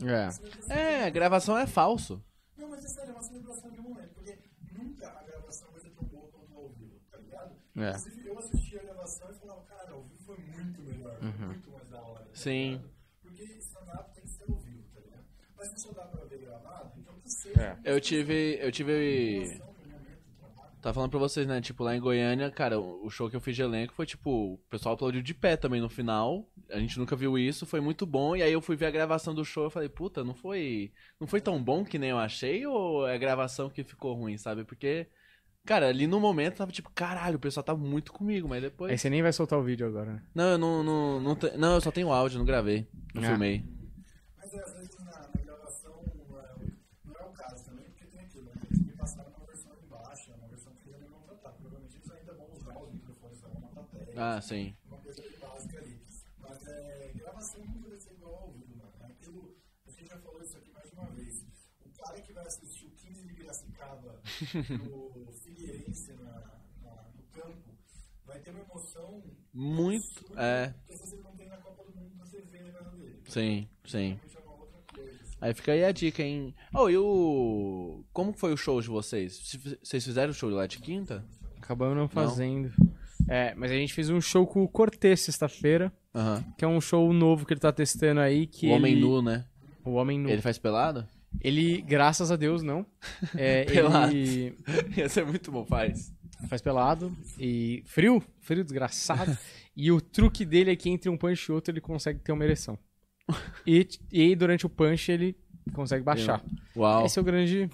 [0.02, 1.04] É.
[1.06, 2.22] É, gravação é falso.
[2.56, 4.38] Não, mas é sério, é uma celebração de momento, porque
[4.72, 7.54] nunca a gravação vai ser tão boa quanto ao vivo, tá ligado?
[7.76, 7.90] É.
[7.90, 11.70] Inclusive, eu assisti a gravação e falava, cara, ao vivo foi muito melhor, foi muito
[11.70, 12.24] mais da hora.
[12.24, 12.70] tá Sim.
[12.72, 12.94] ligado?
[13.22, 15.24] Porque stand-up tem que ser ao vivo, tá ligado?
[15.56, 17.60] Mas se só dá pra ver gravado, então que seja.
[17.60, 17.78] É.
[17.84, 18.58] Eu tive.
[18.60, 19.54] Eu tive.
[19.54, 21.62] Então, no momento do trabalho, Tava falando pra vocês, né?
[21.62, 24.58] Tipo, lá em Goiânia, cara, o show que eu fiz de elenco foi tipo, o
[24.68, 26.46] pessoal aplaudiu de pé também no final.
[26.70, 28.36] A gente nunca viu isso, foi muito bom.
[28.36, 30.92] E aí eu fui ver a gravação do show e falei, puta, não foi.
[31.18, 34.36] Não foi tão bom que nem eu achei, ou é a gravação que ficou ruim,
[34.36, 34.62] sabe?
[34.62, 35.06] Porque,
[35.64, 38.92] cara, ali no momento tava tipo, caralho, o pessoal tava muito comigo, mas depois.
[38.92, 40.22] Aí você nem vai soltar o vídeo agora, né?
[40.34, 40.84] Não, eu não.
[40.84, 42.86] Não, não, não, eu só tenho áudio, não gravei.
[43.14, 43.26] Não Ah.
[43.28, 43.64] filmei.
[44.36, 45.92] Mas é, às vezes na, na gravação
[46.28, 48.52] não é, o- não é o caso também, porque tem aquilo, né?
[48.70, 51.50] Eles me passaram uma versão de baixo, uma versão que eles ainda não vão tratar.
[51.52, 54.03] Provavelmente eles ainda vão usar os microfones da na plateia.
[54.16, 54.74] Ah, sim.
[54.86, 56.00] uma coisa bem básica ali.
[56.38, 58.92] Mas é, gravação nunca vai ser igual ao vivo, mano.
[59.00, 61.44] Aquilo, a gente já falou isso aqui mais de uma vez.
[61.84, 64.20] O cara que vai assistir o 15 de Piracicaba
[65.24, 66.32] no Figueirense, na,
[66.82, 67.74] na- no campo,
[68.26, 69.22] vai ter uma emoção
[69.52, 70.06] Muito.
[70.20, 73.22] absurda É, que você não tem na Copa do Mundo na TV na casa dele.
[73.28, 74.18] sim, sim.
[74.22, 74.34] É assim.
[75.40, 76.54] Aí fica aí a dica, hein?
[76.74, 78.02] Oh, e o.
[78.14, 79.36] Como foi o show de vocês?
[79.36, 81.22] Se- Vocês fizeram o show lá de quinta?
[81.58, 82.72] Acabamos não fazendo.
[83.28, 86.44] É, mas a gente fez um show com o Cortez sexta-feira, Aham.
[86.58, 88.46] que é um show novo que ele tá testando aí.
[88.46, 89.44] Que O Homem ele- Nu, né?
[89.84, 90.28] O Homem Nu.
[90.28, 91.06] Ele faz pelado?
[91.40, 92.86] Ele, graças a Deus, não.
[93.36, 94.12] É, Pelado.
[94.14, 94.54] ele
[94.96, 96.12] Ia ser muito bom, faz.
[96.48, 99.36] faz pelado e frio, frio desgraçado.
[99.76, 102.44] E o truque dele é que entre um punch e outro ele consegue ter uma
[102.44, 102.78] ereção.
[103.66, 105.36] e, e durante o punch ele
[105.72, 106.40] consegue baixar.
[106.76, 107.04] Uau.
[107.04, 107.68] Esse é o grande.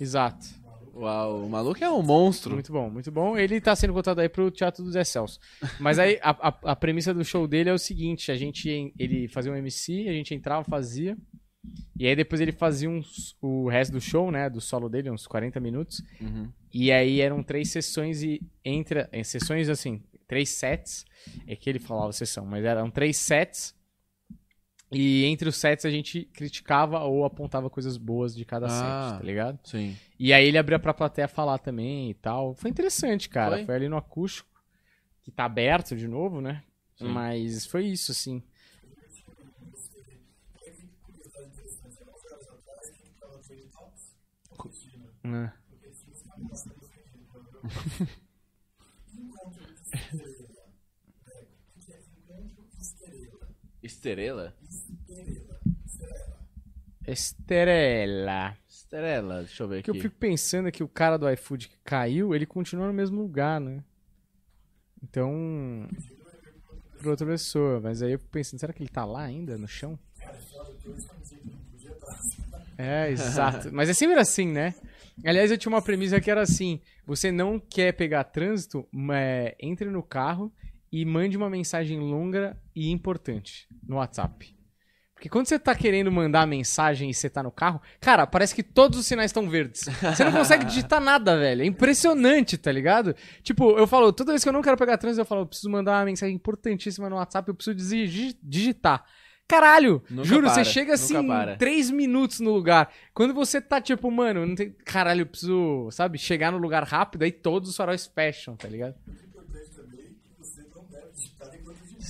[0.00, 0.46] Exato.
[0.94, 2.52] Uau, o maluco é um monstro.
[2.52, 3.36] Muito bom, muito bom.
[3.38, 5.38] Ele tá sendo cotado aí pro Teatro dos Celso.
[5.80, 8.92] Mas aí a, a, a premissa do show dele é o seguinte: a gente en-
[8.98, 11.16] ele fazia um MC, a gente entrava, fazia.
[11.98, 14.50] E aí depois ele fazia uns, o resto do show, né?
[14.50, 16.02] Do solo dele, uns 40 minutos.
[16.20, 16.48] Uhum.
[16.74, 19.08] E aí eram três sessões e entre.
[19.12, 21.04] Em sessões assim, três sets.
[21.46, 23.74] É que ele falava sessão, mas eram três sets.
[24.92, 29.08] E entre os sets a gente criticava ou apontava coisas boas de cada Ah.
[29.10, 29.58] set, tá ligado?
[29.64, 29.96] Sim.
[30.18, 32.54] E aí ele abria pra plateia falar também e tal.
[32.54, 33.56] Foi interessante, cara.
[33.56, 33.64] Foi?
[33.66, 34.48] Foi, ali no acústico,
[35.22, 36.62] que tá aberto de novo, né?
[36.96, 37.08] Sim.
[37.08, 38.42] Mas foi isso, assim.
[45.22, 45.52] Né?
[53.82, 54.54] Estrela?
[57.06, 58.56] Estrela.
[58.68, 59.84] Estrela, deixa eu ver O aqui.
[59.84, 62.92] que eu fico pensando é que o cara do iFood que caiu, ele continua no
[62.92, 63.82] mesmo lugar, né?
[65.02, 65.88] Então.
[66.98, 67.80] Pra outra pessoa.
[67.80, 69.98] Mas aí eu fico pensando, será que ele tá lá ainda, no chão?
[72.78, 73.70] É, exato.
[73.74, 74.74] Mas é sempre assim, né?
[75.24, 79.90] Aliás, eu tinha uma premissa que era assim: você não quer pegar trânsito, mas entre
[79.90, 80.50] no carro
[80.90, 84.56] e mande uma mensagem longa e importante no WhatsApp.
[85.22, 88.60] Porque quando você tá querendo mandar mensagem e você tá no carro, cara, parece que
[88.64, 89.84] todos os sinais estão verdes.
[90.00, 91.62] Você não consegue digitar nada, velho.
[91.62, 93.14] É impressionante, tá ligado?
[93.40, 95.70] Tipo, eu falo, toda vez que eu não quero pegar trânsito, eu falo, eu preciso
[95.70, 99.04] mandar uma mensagem importantíssima no WhatsApp, eu preciso digi- digitar.
[99.46, 100.02] Caralho!
[100.10, 101.56] Nunca juro, para, você chega assim para.
[101.56, 102.90] três minutos no lugar.
[103.14, 104.74] Quando você tá tipo, mano, não tem.
[104.84, 108.96] Caralho, eu preciso, sabe, chegar no lugar rápido, aí todos os faróis fecham, tá ligado?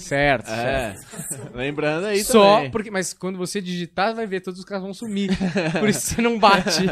[0.03, 0.95] Certo, É.
[0.95, 1.57] certo.
[1.57, 2.71] Lembrando aí Só também.
[2.71, 2.91] porque.
[2.91, 5.31] Mas quando você digitar, vai ver, todos os caras vão sumir.
[5.81, 6.87] Por isso você não bate.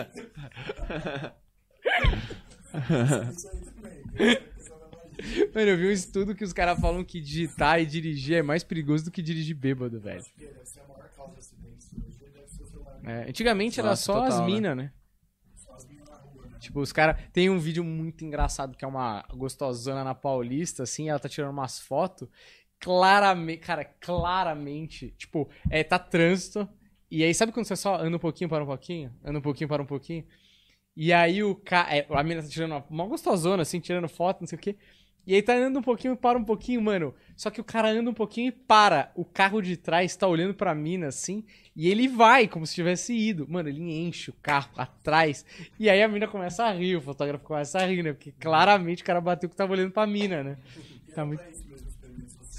[5.54, 8.62] Mano, eu vi um estudo que os caras falam que digitar e dirigir é mais
[8.64, 10.24] perigoso do que dirigir bêbado, velho.
[13.04, 14.54] É, antigamente era Nossa, só as total, né?
[14.54, 14.92] minas, né?
[16.58, 17.16] Tipo, os caras.
[17.32, 21.50] Tem um vídeo muito engraçado que é uma gostosona na Paulista, assim, ela tá tirando
[21.50, 22.28] umas fotos.
[22.80, 25.14] Claramente, cara, claramente.
[25.18, 26.68] Tipo, é, tá trânsito.
[27.10, 29.12] E aí, sabe quando você só anda um pouquinho, para um pouquinho?
[29.24, 30.24] Anda um pouquinho, para um pouquinho?
[30.96, 31.94] E aí o cara.
[31.94, 34.76] É, a menina tá tirando uma, uma gostosona, assim, tirando foto, não sei o quê.
[35.26, 37.14] E aí tá andando um pouquinho, para um pouquinho, mano.
[37.36, 39.12] Só que o cara anda um pouquinho e para.
[39.14, 41.44] O carro de trás tá olhando pra mina, assim,
[41.76, 43.46] e ele vai, como se tivesse ido.
[43.48, 45.44] Mano, ele enche o carro atrás.
[45.78, 48.12] E aí a mina começa a rir, o fotógrafo começa a rir, né?
[48.12, 50.58] Porque claramente o cara bateu que tava olhando pra mina, né?
[51.14, 51.42] Tá muito...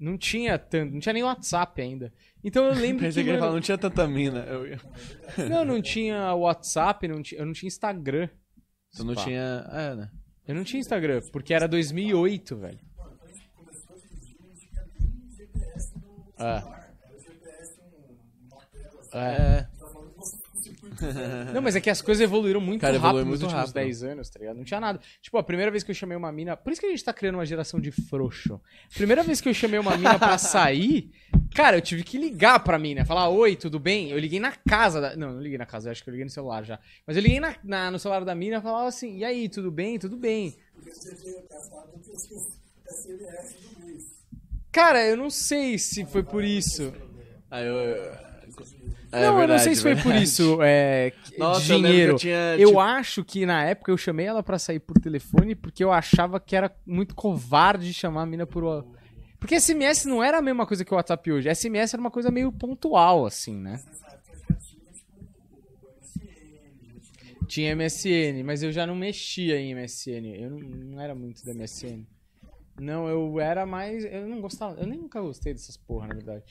[0.00, 2.12] não tinha tanto, não tinha nem WhatsApp ainda.
[2.42, 3.04] Então eu lembro que.
[3.04, 4.40] Pensei que ele mano, falou, não tinha tanta mina.
[4.40, 4.80] Eu...
[5.48, 8.28] Não, não tinha WhatsApp, não tinha, eu não tinha Instagram.
[8.96, 9.24] Tu não Pá.
[9.24, 9.66] tinha.
[9.70, 10.10] É, né?
[10.48, 12.80] Eu não tinha Instagram, porque era 2008, velho.
[16.38, 16.80] É.
[19.12, 19.69] É.
[21.54, 23.74] Não, mas é que as coisas evoluíram muito Cara, rápido evoluiu nos últimos rápido.
[23.74, 24.56] 10 anos, tá ligado?
[24.56, 25.00] Não tinha nada.
[25.20, 26.56] Tipo, a primeira vez que eu chamei uma mina.
[26.56, 28.60] Por isso que a gente tá criando uma geração de frouxo.
[28.94, 31.10] Primeira vez que eu chamei uma mina pra sair,
[31.54, 33.04] cara, eu tive que ligar pra mina.
[33.04, 34.10] Falar, oi, tudo bem?
[34.10, 35.16] Eu liguei na casa da.
[35.16, 36.78] Não, não liguei na casa, eu acho que eu liguei no celular já.
[37.06, 39.70] Mas eu liguei na, na- no celular da mina e falava assim, e aí, tudo
[39.70, 39.98] bem?
[39.98, 40.54] Tudo bem.
[44.72, 46.92] Cara, eu não sei se foi por isso.
[47.50, 47.74] Ah, eu.
[47.74, 48.30] eu-
[49.12, 50.24] É não, eu não verdade, sei se foi por verdade.
[50.24, 50.58] isso.
[50.62, 52.12] É, Nossa, de eu dinheiro.
[52.12, 55.54] eu tinha, Eu tipo- acho que na época eu chamei ela pra sair por telefone
[55.54, 58.86] porque eu achava que era muito covarde chamar a mina por.
[59.38, 61.48] Porque SMS não era a mesma coisa que o WhatsApp hoje.
[61.52, 63.80] SMS era uma coisa meio pontual, assim, né?
[67.48, 70.36] Tinha MSN, mas eu já não mexia em MSN.
[70.36, 72.06] Eu não, não era muito da MSN.
[72.80, 74.04] Não, eu era mais.
[74.04, 74.78] Eu não gostava.
[74.80, 76.44] Eu nem nunca gostei dessas porra, na verdade.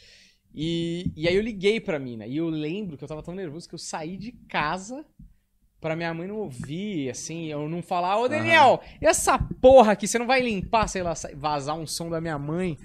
[0.54, 2.26] E, e aí eu liguei pra mina.
[2.26, 5.06] E eu lembro que eu tava tão nervoso que eu saí de casa
[5.80, 10.08] pra minha mãe não ouvir, assim, eu não falar, ô Daniel, e essa porra aqui,
[10.08, 12.78] você não vai limpar, sei lá, vazar um som da minha mãe?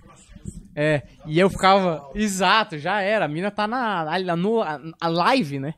[0.77, 2.11] É, e eu ficava.
[2.15, 3.27] Exato, já era.
[3.27, 4.13] A mina tá na.
[4.13, 5.75] A, no, a, a live, né?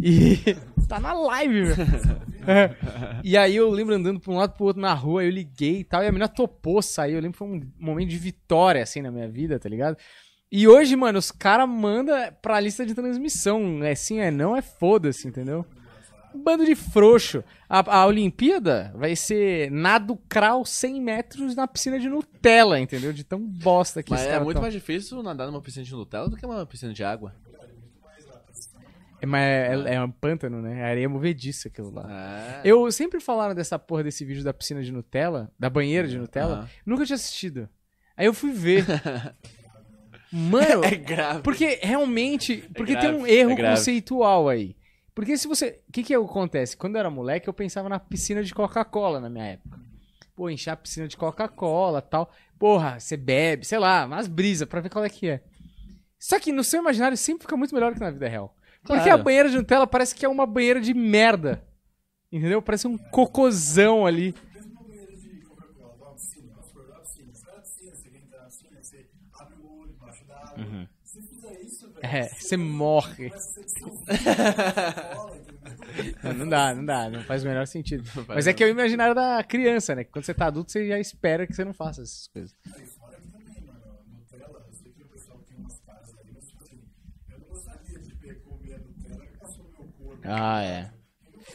[0.00, 0.38] E.
[0.86, 1.74] tá na live, meu.
[2.46, 2.74] É.
[3.24, 5.84] E aí eu lembro andando pra um lado pro outro na rua, eu liguei e
[5.84, 7.14] tal, e a mina topou sair.
[7.14, 9.96] Eu lembro que foi um momento de vitória, assim, na minha vida, tá ligado?
[10.50, 13.82] E hoje, mano, os caras mandam pra lista de transmissão.
[13.84, 15.64] É sim, é não, é foda-se, entendeu?
[16.34, 17.42] Um bando de frouxo.
[17.68, 23.12] A, a Olimpíada vai ser nado crawl 100 metros na piscina de Nutella, entendeu?
[23.12, 26.28] De tão bosta que Mas é muito tão- mais difícil nadar numa piscina de Nutella
[26.28, 27.34] do que uma piscina de água.
[29.20, 29.42] É, mas
[29.86, 30.80] é, é um pântano, né?
[30.80, 32.06] É areia movediça aquilo lá.
[32.08, 32.60] É.
[32.64, 36.70] Eu sempre falaram dessa porra desse vídeo da piscina de Nutella, da banheira de Nutella.
[36.86, 37.68] Nunca tinha assistido.
[38.16, 38.84] Aí eu fui ver.
[40.32, 41.42] Mano, É grave.
[41.42, 42.58] porque realmente.
[42.74, 44.76] Porque grave, tem um erro é conceitual aí.
[45.14, 45.80] Porque se você.
[45.88, 46.76] O que que acontece?
[46.76, 49.78] Quando eu era moleque, eu pensava na piscina de Coca-Cola na minha época.
[50.36, 52.30] Pô, encher a piscina de Coca-Cola tal.
[52.58, 55.42] Porra, você bebe, sei lá, umas brisas pra ver qual é que é.
[56.18, 58.54] Só que no seu imaginário sempre fica muito melhor que na vida real.
[58.82, 59.20] Porque Claro.
[59.20, 61.64] a banheira de Nutella parece que é uma banheira de merda.
[62.30, 62.60] Entendeu?
[62.62, 64.34] Parece um cocôzão ali.
[64.54, 67.32] Mesmo uma banheira de Coca-Cola, uma piscina, vamos supor, uma piscina.
[67.32, 69.06] Você vai na piscina, você quer entrar na piscina, você
[69.40, 69.94] abre o olho
[70.62, 70.90] água.
[71.02, 73.32] Se fizer isso, velho, É, você morre.
[76.22, 78.04] Não, não dá, não dá, não faz o menor sentido.
[78.28, 80.04] Mas é que é o imaginário da criança, né?
[80.04, 82.54] Quando você tá adulto, você já espera que você não faça essas coisas.
[82.66, 86.30] Aí fora que também, mano, Nutella, eu sei que o pessoal tem umas caras ali,
[86.34, 86.82] mas tipo assim,
[87.30, 90.20] eu não gostaria de ter comer a Nutella que passou no meu corpo.
[90.24, 90.90] Ah, é.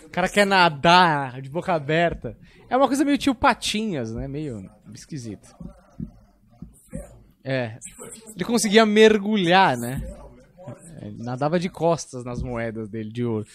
[0.06, 2.38] O cara quer nadar de boca aberta.
[2.70, 4.28] É uma coisa meio tio Patinhas, né?
[4.28, 5.56] Meio esquisito.
[7.44, 7.78] É.
[8.36, 10.02] Ele conseguia mergulhar, né?
[11.02, 13.46] Ele nadava de costas nas moedas dele de ouro.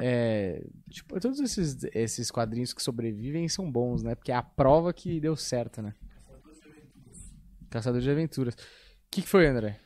[0.00, 4.14] É, tipo, todos esses, esses quadrinhos que sobrevivem são bons, né?
[4.14, 5.92] Porque é a prova que deu certo, né?
[7.68, 8.54] Caçador de Aventuras.
[8.54, 8.58] O
[9.10, 9.80] que, que foi, André?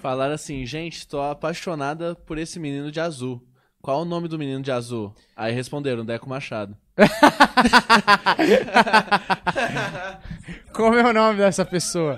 [0.00, 3.46] Falaram assim, gente, tô apaixonada por esse menino de azul.
[3.82, 5.12] Qual o nome do menino de azul?
[5.36, 6.76] Aí responderam, Deco Machado.
[10.72, 12.16] Como é o nome dessa pessoa?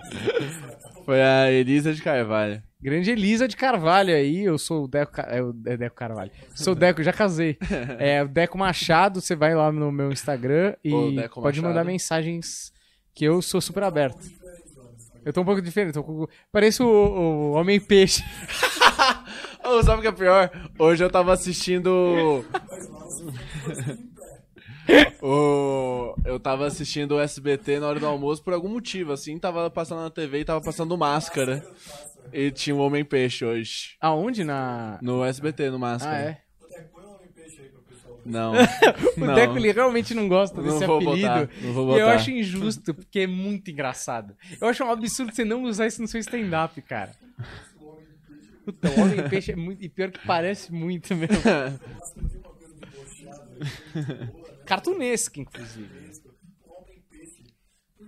[1.07, 2.63] Foi a Elisa de Carvalho.
[2.83, 6.31] Grande Elisa de Carvalho aí, eu sou o Deco, é o é Deco Carvalho.
[6.55, 7.57] Sou o Deco, já casei.
[7.99, 11.83] É o Deco Machado, você vai lá no meu Instagram e Ô, Deco pode mandar
[11.83, 12.75] mensagens
[13.15, 14.19] que eu sou super aberto.
[15.25, 18.23] Eu tô um pouco diferente, com- pareço o, o Homem Peixe.
[19.65, 20.51] Ô, sabe o que é pior?
[20.79, 22.45] Hoje eu tava assistindo.
[25.23, 26.15] o...
[26.25, 30.03] Eu tava assistindo o SBT na hora do almoço por algum motivo, assim, tava passando
[30.03, 31.65] na TV e tava passando máscara.
[32.33, 33.97] E tinha um Homem-Peixe hoje.
[34.01, 34.45] Aonde?
[34.45, 34.99] Na.
[35.01, 36.17] No SBT, no Ah, máscara.
[36.19, 36.41] é.
[36.93, 38.21] Põe peixe aí pro pessoal.
[38.25, 38.53] Não.
[39.17, 39.35] O não.
[39.35, 41.29] Deco ele realmente não gosta Não desse vou apelido.
[41.29, 44.35] botar, não E eu acho injusto, porque é muito engraçado.
[44.61, 47.13] Eu acho um absurdo você não usar isso no seu stand-up, cara.
[48.65, 49.85] Puta, o Homem Peixe é muito.
[49.85, 51.37] E pior que parece muito mesmo.
[54.65, 55.91] Cartunesco, inclusive.
[57.99, 58.05] O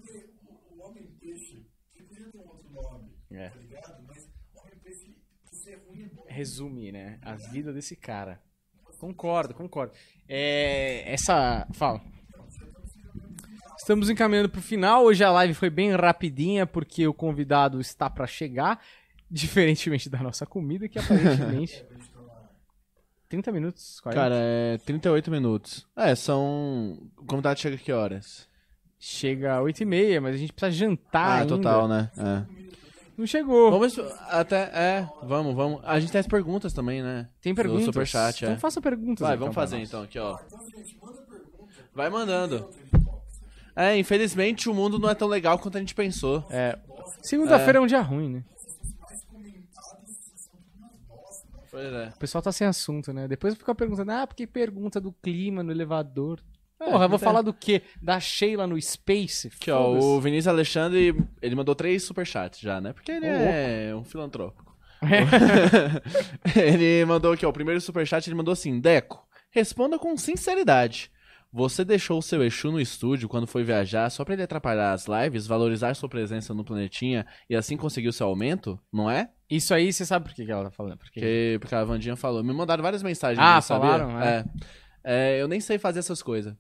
[2.35, 2.41] o,
[2.75, 3.53] o É.
[3.53, 3.77] o.
[6.27, 7.19] Resume, né?
[7.23, 8.41] A vida desse cara.
[8.99, 9.93] Concordo, concordo.
[10.29, 11.13] É.
[11.13, 11.67] Essa.
[11.75, 12.01] Fala.
[13.79, 15.05] Estamos encaminhando pro final.
[15.05, 18.83] Hoje a live foi bem rapidinha porque o convidado está para chegar.
[19.31, 21.85] Diferentemente da nossa comida, que aparentemente.
[23.29, 24.23] 30 minutos, 40.
[24.23, 25.87] Cara, é 38 minutos.
[25.97, 26.99] É, são.
[27.17, 28.49] O convidado chega que horas?
[28.99, 31.27] Chega 8h30, mas a gente precisa jantar.
[31.27, 31.57] ah, ainda.
[31.57, 32.11] total, né?
[32.17, 32.67] É.
[33.17, 33.71] Não chegou.
[33.71, 33.99] Vamos
[34.29, 34.71] até.
[34.73, 35.81] É, vamos, vamos.
[35.85, 37.29] A gente tem as perguntas também, né?
[37.41, 37.87] Tem perguntas?
[37.87, 38.49] No superchat, é.
[38.49, 39.21] Então faça perguntas.
[39.21, 40.39] Vai, então, vamos fazer então aqui, ó.
[41.95, 42.69] Vai mandando.
[43.75, 46.45] É, infelizmente o mundo não é tão legal quanto a gente pensou.
[46.49, 46.79] É,
[47.23, 47.83] Segunda-feira é.
[47.83, 48.45] um dia ruim, né?
[51.77, 52.09] Pois é.
[52.09, 53.29] O pessoal tá sem assunto, né?
[53.29, 56.41] Depois fica perguntando, ah, porque pergunta do clima no elevador.
[56.79, 57.83] Porra, eu vou tem- falar do quê?
[58.01, 59.49] Da Sheila no Space?
[59.49, 62.95] Aqui, ó, o Vinícius Alexandre, ele mandou três superchats já, né?
[62.95, 64.75] Porque ele é um filantrópico.
[66.57, 71.11] ele mandou aqui, ó, o primeiro superchat, ele mandou assim, Deco, responda com sinceridade.
[71.53, 75.07] Você deixou o seu Exu no estúdio quando foi viajar só pra ele atrapalhar as
[75.07, 78.81] lives, valorizar sua presença no planetinha e assim conseguir o seu aumento?
[78.91, 79.29] Não é?
[79.49, 80.97] Isso aí, você sabe por que que ela tá falando?
[80.99, 81.21] Porque...
[81.21, 82.43] Porque, porque a Vandinha falou.
[82.43, 83.39] Me mandaram várias mensagens.
[83.41, 83.91] Ah, sabia?
[83.91, 84.45] falaram, é.
[85.05, 85.37] É.
[85.37, 86.55] É, eu nem sei fazer essas coisas.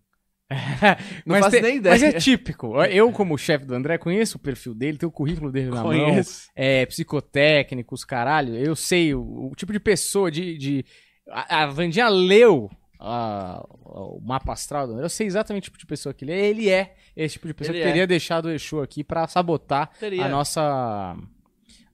[1.27, 1.93] Não mas, faço tem- nem ideia.
[1.95, 2.81] mas é típico.
[2.85, 5.85] Eu, como chefe do André, conheço o perfil dele, tem o currículo dele na mão.
[5.87, 6.49] Conheço.
[6.55, 8.55] É, psicotécnicos, caralho.
[8.55, 10.57] Eu sei o, o tipo de pessoa, de...
[10.57, 10.85] de...
[11.29, 12.71] A, a Vandinha leu
[13.01, 16.33] a- o mapa astral do André, eu sei exatamente o tipo de pessoa que ele
[16.33, 16.47] é.
[16.47, 17.91] Ele é esse tipo de pessoa Ele que é.
[17.91, 20.25] teria deixado o Exu aqui pra sabotar Teria.
[20.25, 21.17] a nossa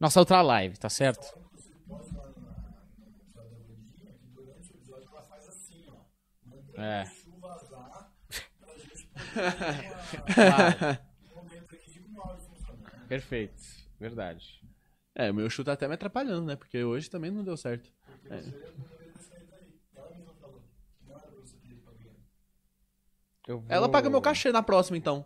[0.03, 1.32] nossa outra live, tá certo?
[6.76, 7.05] É.
[10.34, 10.98] Claro.
[13.09, 13.62] Perfeito,
[14.00, 14.61] verdade.
[15.14, 16.57] É, o meu chute tá até me atrapalhando, né?
[16.57, 17.92] Porque hoje também não deu certo.
[23.46, 25.24] Eu vou- Ela paga meu cachê na próxima, então.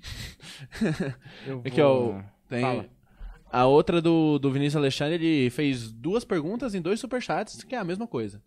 [1.46, 2.12] Eu É que eu.
[2.12, 2.62] vou- Tem...
[2.62, 3.01] Fala.
[3.52, 7.78] A outra do, do Vinícius Alexandre, ele fez duas perguntas em dois superchats, que é
[7.78, 8.40] a mesma coisa.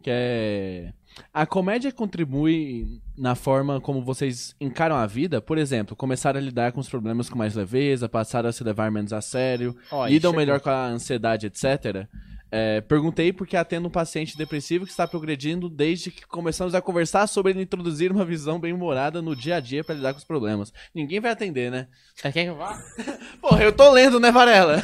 [0.00, 0.92] Que é.
[1.34, 5.40] A comédia contribui na forma como vocês encaram a vida?
[5.40, 8.92] Por exemplo, começar a lidar com os problemas com mais leveza, passar a se levar
[8.92, 10.36] menos a sério, Ó, lidam chegou.
[10.36, 12.06] melhor com a ansiedade, etc.
[12.50, 17.26] É, perguntei porque atendo um paciente depressivo que está progredindo desde que começamos a conversar
[17.26, 20.24] sobre ele introduzir uma visão bem humorada no dia a dia para lidar com os
[20.24, 20.72] problemas.
[20.94, 21.88] Ninguém vai atender, né?
[22.14, 22.78] Você quer que eu vá?
[23.42, 24.80] Porra, eu tô lendo, né, Varela?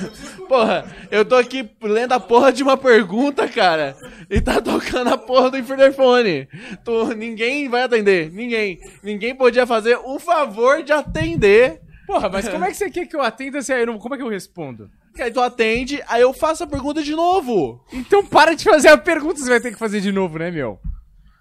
[0.49, 3.97] Porra, eu tô aqui lendo a porra de uma pergunta, cara.
[4.29, 6.49] E tá tocando a porra do interfone.
[6.85, 8.31] Tô, ninguém vai atender.
[8.33, 8.81] Ninguém.
[9.03, 11.81] Ninguém podia fazer um favor de atender.
[12.13, 13.99] Porra, mas como é que você quer que eu atenda se aí eu não...
[13.99, 14.91] Como é que eu respondo?
[15.19, 17.83] Aí tu atende, aí eu faço a pergunta de novo.
[17.93, 20.79] Então para de fazer a pergunta, você vai ter que fazer de novo, né, meu?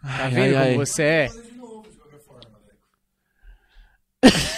[0.01, 0.85] Tá vendo ai, como ai.
[0.85, 1.29] você é?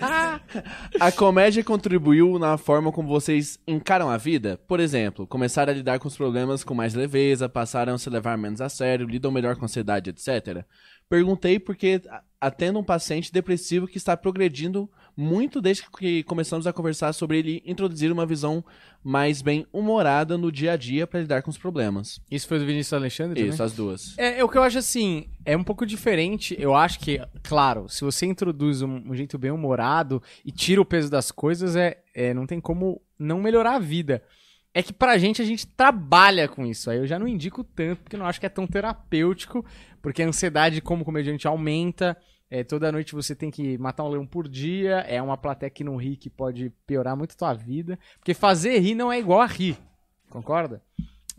[1.00, 4.58] A comédia contribuiu na forma como vocês encaram a vida?
[4.68, 8.36] Por exemplo, começaram a lidar com os problemas com mais leveza, passaram a se levar
[8.36, 10.64] menos a sério, lidam melhor com a ansiedade, etc.
[11.08, 12.00] Perguntei porque
[12.40, 17.62] atendo um paciente depressivo que está progredindo muito desde que começamos a conversar sobre ele
[17.66, 18.64] introduzir uma visão
[19.04, 22.20] mais bem humorada no dia a dia para lidar com os problemas.
[22.30, 23.50] Isso foi do Vinícius Alexandre também?
[23.50, 24.18] Isso, as duas.
[24.18, 26.56] É, é o que eu acho assim, é um pouco diferente.
[26.58, 30.84] Eu acho que, claro, se você introduz um, um jeito bem humorado e tira o
[30.84, 34.22] peso das coisas, é, é, não tem como não melhorar a vida.
[34.72, 36.90] É que pra gente, a gente trabalha com isso.
[36.90, 39.64] Aí eu já não indico tanto, porque não acho que é tão terapêutico,
[40.02, 42.16] porque a ansiedade como comediante aumenta.
[42.50, 44.98] É, toda noite você tem que matar um leão por dia.
[45.00, 47.98] É uma plateia que não ri que pode piorar muito a tua vida.
[48.18, 49.78] Porque fazer rir não é igual a rir.
[50.28, 50.82] Concorda?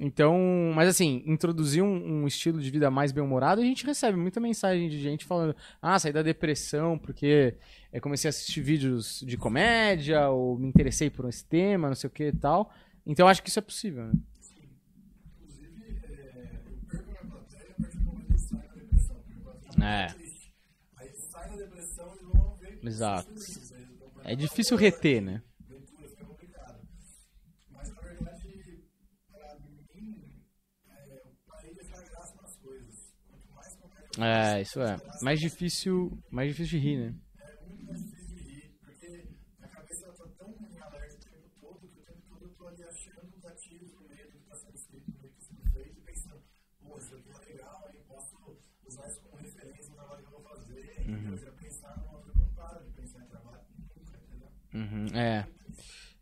[0.03, 0.35] Então,
[0.73, 4.89] mas assim, introduzir um, um estilo de vida mais bem-humorado, a gente recebe muita mensagem
[4.89, 7.55] de gente falando, ah, saí da depressão porque
[7.93, 12.07] eu comecei a assistir vídeos de comédia, ou me interessei por esse tema, não sei
[12.07, 12.73] o que e tal.
[13.05, 14.13] Então, acho que isso é possível, né?
[19.83, 20.07] É.
[20.97, 23.33] Aí sai da depressão e vão ver Exato.
[24.23, 25.41] É difícil reter, né?
[25.65, 26.87] aventura, fica complicado.
[27.69, 28.41] Mas na verdade,
[29.27, 29.57] pra
[29.95, 30.43] mim,
[34.19, 34.97] é, É, isso é.
[35.21, 37.15] Mais difícil, mais difícil de rir, né?
[37.39, 39.27] é muito mais difícil de rir, porque
[39.61, 42.53] a cabeça ela tá tão em alerta o tempo todo que o tempo todo eu
[42.55, 45.39] tô ali achando gatilhos no meio do que tá sendo escrito, no meio do que
[45.39, 46.43] tá sendo feito, e pensando,
[46.81, 48.01] pô, isso aqui é legal, hein?
[48.07, 51.01] Posso usar isso como referência no trabalho que eu vou fazer.
[51.01, 53.63] Então, eu já pensar numa outra, eu não paro de pensar em trabalho
[53.95, 54.51] nunca, entendeu?
[54.73, 55.45] Uhum, é.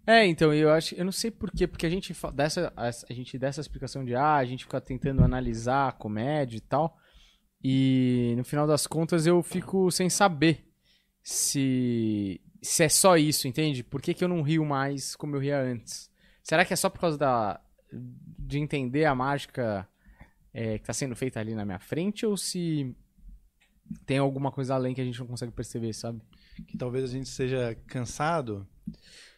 [0.07, 3.37] É, então, eu acho, eu não sei por quê, porque a gente dessa a, gente
[3.37, 6.97] dessa explicação de ah, a gente fica tentando analisar a comédia e tal,
[7.63, 10.65] e no final das contas eu fico sem saber
[11.21, 13.83] se se é só isso, entende?
[13.83, 16.09] Por que, que eu não rio mais como eu ria antes?
[16.41, 19.87] Será que é só por causa da de entender a mágica
[20.53, 22.95] é, que tá sendo feita ali na minha frente ou se
[24.05, 26.21] tem alguma coisa além que a gente não consegue perceber, sabe?
[26.67, 28.67] Que talvez a gente seja cansado.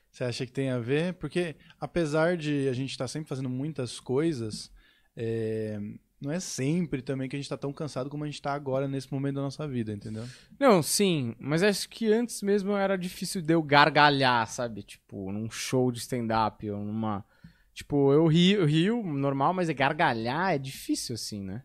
[0.10, 1.14] Você acha que tem a ver?
[1.14, 4.72] Porque apesar de a gente estar sempre fazendo muitas coisas,
[5.16, 5.80] é,
[6.22, 8.88] não é sempre também que a gente está tão cansado como a gente está agora
[8.88, 10.24] nesse momento da nossa vida, entendeu?
[10.60, 14.84] Não, sim, mas acho que antes mesmo era difícil de eu gargalhar, sabe?
[14.84, 17.26] Tipo, num show de stand-up ou numa.
[17.74, 21.64] Tipo, eu rio, eu rio normal, mas é gargalhar é difícil assim, né?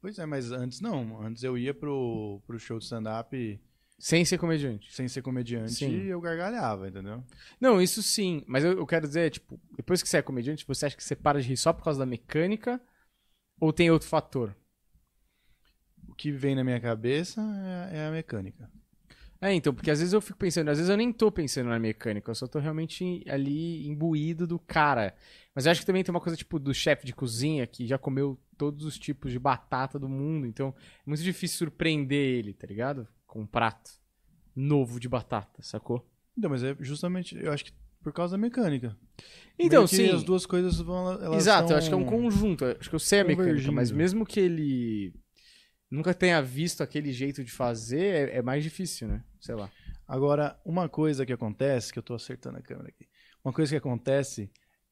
[0.00, 1.20] Pois é, mas antes não.
[1.20, 3.60] Antes eu ia pro, pro show de stand-up
[3.98, 4.92] Sem ser comediante.
[4.92, 5.90] sem ser comediante Sim.
[5.90, 7.24] e eu gargalhava, entendeu?
[7.58, 10.86] Não, isso sim, mas eu, eu quero dizer, tipo, depois que você é comediante, você
[10.86, 12.80] acha que você para de rir só por causa da mecânica
[13.58, 14.54] ou tem outro fator?
[16.06, 17.40] O que vem na minha cabeça
[17.90, 18.70] é, é a mecânica.
[19.40, 21.78] É, então, porque às vezes eu fico pensando, às vezes eu nem tô pensando na
[21.78, 25.14] mecânica, eu só tô realmente ali imbuído do cara.
[25.54, 27.98] Mas eu acho que também tem uma coisa, tipo, do chefe de cozinha que já
[27.98, 32.66] comeu todos os tipos de batata do mundo, então é muito difícil surpreender ele, tá
[32.66, 33.06] ligado?
[33.26, 33.90] Com um prato
[34.54, 36.08] novo de batata, sacou?
[36.36, 37.72] Então, mas é justamente, eu acho que
[38.02, 38.96] Por causa da mecânica.
[39.58, 40.10] Então, Meio sim.
[40.10, 41.12] as duas coisas vão.
[41.20, 42.64] Elas Exato, eu acho que é um conjunto.
[42.64, 45.12] Acho que eu sei a mecânica, mas mesmo que ele
[45.90, 49.24] nunca tenha visto aquele jeito de fazer, é, é mais difícil, né?
[49.40, 49.70] Sei lá.
[50.06, 53.08] Agora, uma coisa que acontece, que eu tô acertando a câmera aqui.
[53.44, 54.50] Uma coisa que acontece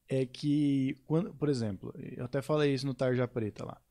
[0.09, 3.81] é que, quando, por exemplo, eu até falei isso no Tarja Preta lá.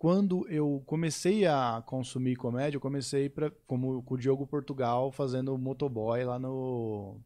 [0.00, 5.58] Quando eu comecei a consumir comédia, eu comecei pra, como com o Diogo Portugal fazendo
[5.58, 7.20] motoboy lá no,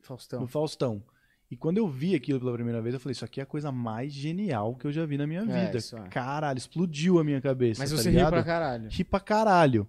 [0.00, 0.40] Faustão.
[0.40, 1.02] no Faustão.
[1.50, 3.70] E quando eu vi aquilo pela primeira vez, eu falei, isso aqui é a coisa
[3.70, 5.78] mais genial que eu já vi na minha É, vida.
[5.78, 6.08] é.
[6.08, 7.82] Caralho, explodiu a minha cabeça.
[7.82, 8.32] Mas tá você riu ligado?
[8.32, 8.88] pra caralho.
[8.90, 9.86] ri pra caralho.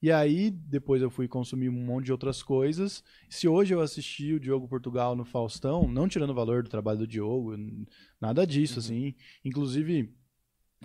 [0.00, 3.04] E aí, depois eu fui consumir um monte de outras coisas.
[3.28, 7.00] Se hoje eu assisti o Diogo Portugal no Faustão, não tirando o valor do trabalho
[7.00, 7.54] do Diogo,
[8.18, 9.14] nada disso, assim.
[9.44, 10.14] Inclusive,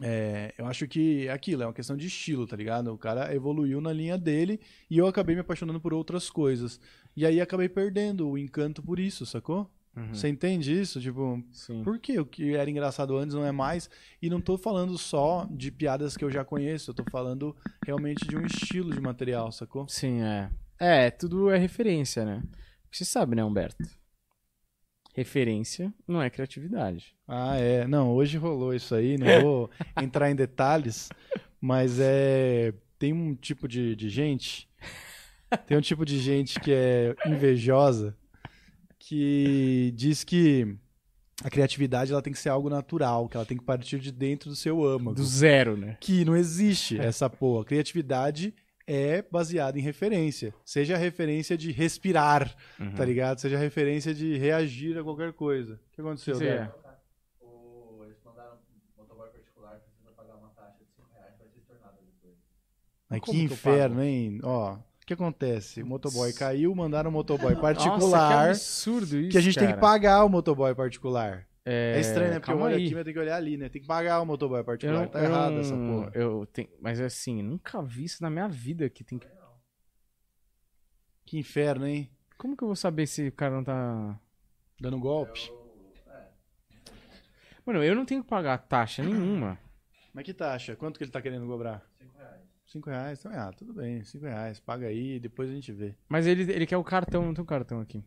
[0.02, 2.91] é, eu acho que é aquilo, é uma questão de estilo, tá ligado?
[2.91, 6.80] O cara evoluiu na linha dele e eu acabei me apaixonando por outras coisas.
[7.16, 9.70] E aí acabei perdendo o encanto por isso, sacou?
[9.96, 10.14] Uhum.
[10.14, 11.00] Você entende isso?
[11.00, 11.84] Tipo, Sim.
[11.84, 13.89] por que o que era engraçado antes não é mais?
[14.20, 18.28] E não tô falando só de piadas que eu já conheço, eu tô falando realmente
[18.28, 19.88] de um estilo de material, sacou?
[19.88, 20.50] Sim, é.
[20.80, 22.41] É, tudo é referência, né?
[22.91, 23.86] Você sabe, né, Humberto?
[25.14, 27.16] Referência não é criatividade.
[27.28, 27.88] Ah, é.
[27.88, 31.09] Não, hoje rolou isso aí, não vou entrar em detalhes,
[31.61, 32.74] mas é.
[32.97, 34.68] Tem um tipo de, de gente.
[35.68, 38.18] Tem um tipo de gente que é invejosa
[38.97, 40.78] que diz que
[41.43, 44.49] a criatividade ela tem que ser algo natural, que ela tem que partir de dentro
[44.49, 45.16] do seu âmago.
[45.16, 45.97] Do zero, né?
[45.99, 47.66] que não existe essa porra.
[47.66, 48.53] Criatividade
[48.88, 50.53] é baseada em referência.
[50.65, 52.93] Seja a referência de respirar, Uhum.
[52.95, 53.39] tá ligado?
[53.39, 55.73] Seja a referência de reagir a qualquer coisa.
[55.75, 56.71] O que aconteceu, Sim, é.
[58.01, 61.97] Eles mandaram um motoboy particular, precisa pagar uma taxa de 5 reais pra ser tornado
[62.05, 62.36] depois.
[63.09, 64.39] Mas Como que inferno, hein?
[64.43, 65.81] Ó, o que acontece?
[65.81, 68.49] O motoboy caiu, mandaram um motoboy Nossa, que particular.
[68.49, 69.77] absurdo isso, que a gente tem cara.
[69.77, 71.47] que pagar o motoboy particular.
[71.66, 72.39] É, É, estranho, né?
[72.39, 72.86] Porque eu olho aí.
[72.86, 73.70] aqui, mas tem que olhar ali, né?
[73.70, 74.99] Tem que pagar o motoboy Eu particular.
[75.01, 76.11] não- tá eu errado essa porra.
[76.14, 79.28] Eu tenho, mas assim, nunca vi isso na minha vida que tem que.
[81.26, 82.11] Que inferno, hein?
[82.38, 84.20] Como que eu vou saber se o cara não tá.
[84.80, 85.49] Dando golpe.
[87.66, 89.57] Mano, eu não tenho que pagar taxa nenhuma.
[90.14, 90.76] Mas que taxa?
[90.76, 91.82] Quanto que ele tá querendo cobrar?
[91.97, 92.41] 5 reais.
[92.66, 93.20] 5 reais?
[93.20, 94.59] Então, ah, tudo bem, 5 reais.
[94.59, 95.95] Paga aí, depois a gente vê.
[96.09, 98.03] Mas ele, ele quer o cartão, não tem o cartão aqui.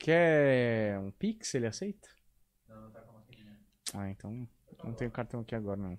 [0.00, 1.54] Quer um Pix?
[1.54, 2.08] Ele aceita?
[3.94, 4.48] Ah, então
[4.82, 5.92] não tem o cartão aqui agora, não.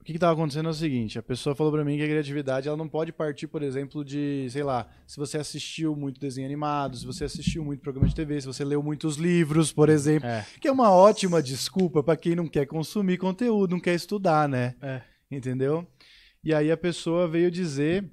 [0.00, 2.08] O que que tava acontecendo é o seguinte, a pessoa falou pra mim que a
[2.08, 6.44] criatividade ela não pode partir, por exemplo, de, sei lá, se você assistiu muito desenho
[6.46, 10.28] animado, se você assistiu muito programa de TV, se você leu muitos livros, por exemplo,
[10.28, 10.44] É.
[10.60, 14.74] que é uma ótima desculpa pra quem não quer consumir conteúdo, não quer estudar, né?
[14.82, 15.02] É.
[15.30, 15.86] Entendeu?
[16.44, 18.10] E aí a pessoa veio dizer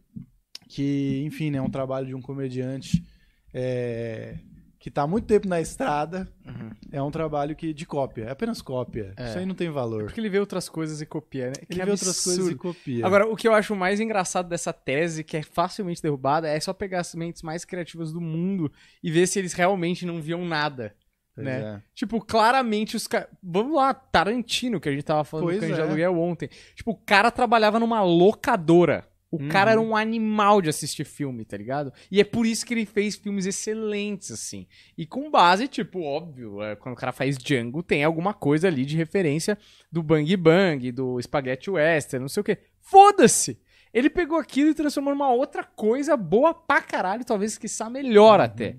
[0.70, 3.04] que, enfim, né, é um trabalho de um comediante
[3.52, 4.38] é,
[4.80, 6.72] que tá há muito tempo na estrada, Uhum.
[6.90, 9.14] é um trabalho que de cópia, é apenas cópia.
[9.18, 9.26] É.
[9.28, 10.06] Isso aí não tem valor.
[10.06, 11.54] Porque ele vê outras coisas e copia, né?
[11.70, 13.06] Ele vê outras coisas e copia.
[13.06, 16.72] Agora, o que eu acho mais engraçado dessa tese, que é facilmente derrubada, é só
[16.72, 18.72] pegar as mentes mais criativas do mundo
[19.04, 20.96] e ver se eles realmente não viam nada.
[21.36, 21.62] Pois né?
[21.62, 21.82] é.
[21.94, 23.28] Tipo, claramente os caras.
[23.44, 25.84] Vamos lá, Tarantino, que a gente tava falando Pois do Cães de é.
[25.84, 26.50] Aluguel ontem.
[26.74, 29.09] Tipo, o cara trabalhava numa locadora.
[29.32, 29.48] O Uhum.
[29.50, 31.94] cara era um animal de assistir filme, tá ligado?
[32.10, 34.66] E é por isso que ele fez filmes excelentes, assim.
[34.98, 38.84] E com base, tipo, óbvio, é, quando o cara faz Django, tem alguma coisa ali
[38.86, 39.58] de referência
[39.92, 42.58] do Bang Bang, do Spaghetti Western, não sei o quê.
[42.82, 43.60] Foda-se!
[43.94, 48.78] Ele pegou aquilo e transformou numa outra coisa boa pra caralho, talvez quiçá melhor até.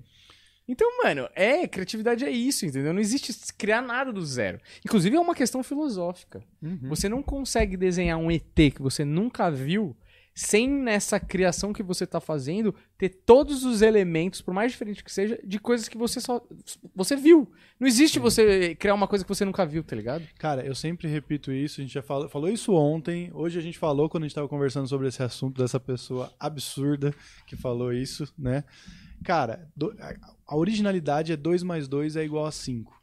[0.67, 2.93] Então, mano, é, criatividade é isso, entendeu?
[2.93, 4.59] Não existe criar nada do zero.
[4.85, 6.41] Inclusive, é uma questão filosófica.
[6.61, 6.79] Uhum.
[6.83, 9.95] Você não consegue desenhar um ET que você nunca viu
[10.33, 15.11] sem nessa criação que você tá fazendo ter todos os elementos, por mais diferente que
[15.11, 16.41] seja, de coisas que você só
[16.95, 17.51] você viu.
[17.79, 20.25] Não existe você criar uma coisa que você nunca viu, tá ligado?
[20.37, 23.77] Cara, eu sempre repito isso, a gente já falou, falou isso ontem, hoje a gente
[23.77, 27.13] falou quando a gente tava conversando sobre esse assunto dessa pessoa absurda
[27.45, 28.63] que falou isso, né?
[29.23, 32.99] Cara, do- a- originalidade é 2 mais 2 é igual a 5.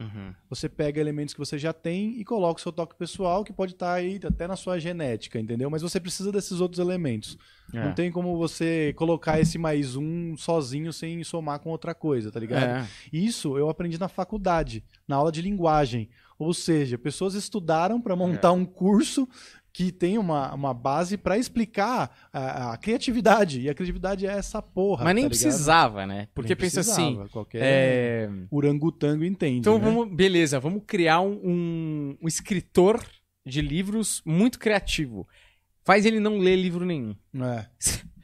[0.50, 3.72] Você pega elementos que você já tem e coloca o seu toque pessoal, que pode
[3.72, 5.70] estar aí até na sua genética, entendeu?
[5.70, 7.38] Mas você precisa desses outros elementos.
[7.72, 7.84] É.
[7.84, 12.40] Não tem como você colocar esse mais um sozinho sem somar com outra coisa, tá
[12.40, 12.64] ligado?
[12.64, 12.88] É.
[13.12, 16.08] Isso eu aprendi na faculdade, na aula de linguagem.
[16.38, 19.28] Ou seja, pessoas estudaram para montar um curso
[19.78, 23.60] que tem uma, uma base para explicar a, a criatividade.
[23.60, 25.04] E a criatividade é essa porra.
[25.04, 26.26] Mas nem tá precisava, né?
[26.34, 28.30] Porque Nem pensa assim, Qualquer é...
[28.50, 29.60] orangotango entende.
[29.60, 29.84] Então né?
[29.84, 33.00] vamos, beleza, vamos criar um, um, um escritor
[33.46, 35.28] de livros muito criativo.
[35.84, 37.14] Faz ele não ler livro nenhum.
[37.36, 37.66] É.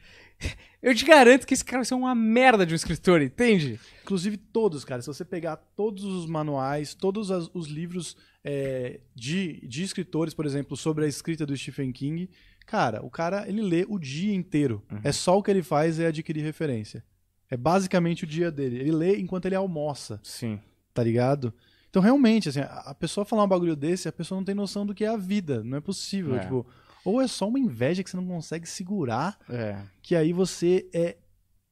[0.82, 3.80] Eu te garanto que esse cara vai ser uma merda de um escritor, entende?
[4.02, 5.00] Inclusive todos, cara.
[5.00, 10.44] Se você pegar todos os manuais, todos as- os livros é, de, de escritores, por
[10.44, 12.28] exemplo, sobre a escrita do Stephen King,
[12.66, 14.82] cara, o cara ele lê o dia inteiro.
[15.02, 17.02] É só o que ele faz é adquirir referência.
[17.50, 18.76] É basicamente o dia dele.
[18.78, 20.60] Ele lê enquanto ele almoça, Sim.
[20.92, 21.54] tá ligado?
[21.88, 24.84] Então, realmente, assim, a a pessoa falar um bagulho desse, a pessoa não tem noção
[24.84, 25.62] do que é a vida.
[25.62, 26.34] Não é possível.
[26.36, 26.40] É.
[26.40, 26.66] Tipo,
[27.04, 29.78] ou é só uma inveja que você não consegue segurar É.
[30.02, 31.16] que aí você é.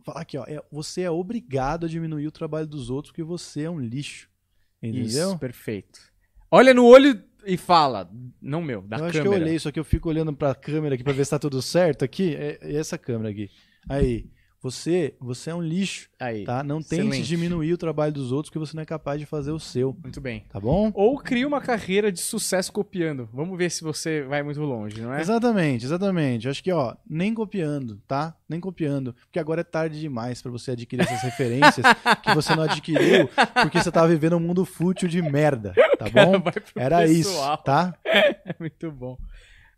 [0.05, 0.45] Fala aqui, ó.
[0.49, 4.29] é- você é obrigado a diminuir o trabalho dos outros porque você é um lixo.
[4.83, 5.31] Entendeu?
[5.31, 6.01] Isso, perfeito.
[6.51, 8.11] Olha no olho e fala.
[8.41, 9.31] Não meu, da eu acho câmera.
[9.37, 11.39] que eu olhei, só que eu fico olhando pra câmera aqui pra ver se tá
[11.39, 12.35] tudo certo aqui.
[12.35, 13.49] É, é essa câmera aqui.
[13.89, 14.29] Aí.
[14.63, 16.45] Você, você é um lixo, Aí.
[16.45, 16.63] tá?
[16.63, 17.27] Não tente Excelente.
[17.27, 20.21] diminuir o trabalho dos outros porque você não é capaz de fazer o seu, Muito
[20.21, 20.45] bem.
[20.49, 20.93] tá bom?
[20.95, 23.29] Ou cria uma carreira de sucesso copiando.
[23.33, 25.21] Vamos ver se você vai muito longe, não é?
[25.21, 26.49] Exatamente, exatamente.
[26.49, 28.37] Acho que, ó, nem copiando, tá?
[28.49, 29.15] Nem copiando.
[29.25, 31.85] Porque agora é tarde demais pra você adquirir essas referências
[32.23, 33.29] que você não adquiriu
[33.63, 36.41] porque você tava vivendo um mundo fútil de merda, tá bom?
[36.41, 37.59] Pro Era isso, pessoal.
[37.59, 37.95] tá?
[38.05, 39.19] É muito bom.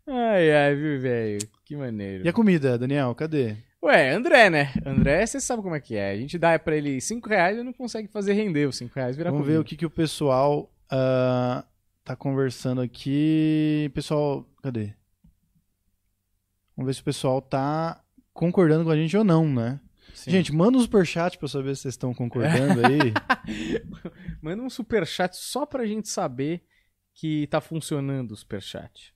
[0.07, 1.39] Ai, ai, viu, velho?
[1.65, 2.23] Que maneiro.
[2.23, 3.57] E a comida, Daniel, cadê?
[3.85, 4.73] Ué, André, né?
[4.83, 6.09] André, você sabe como é que é.
[6.09, 9.15] A gente dá pra ele 5 reais e não consegue fazer render os 5 reais
[9.15, 11.63] Vamos ver o que, que o pessoal ah,
[12.03, 13.91] tá conversando aqui.
[13.93, 14.91] Pessoal, cadê?
[16.75, 19.79] Vamos ver se o pessoal tá concordando com a gente ou não, né?
[20.15, 20.31] Sim.
[20.31, 23.13] Gente, manda um superchat pra eu saber se vocês estão concordando aí.
[24.41, 26.63] Manda um superchat só pra gente saber
[27.13, 29.14] que tá funcionando o superchat.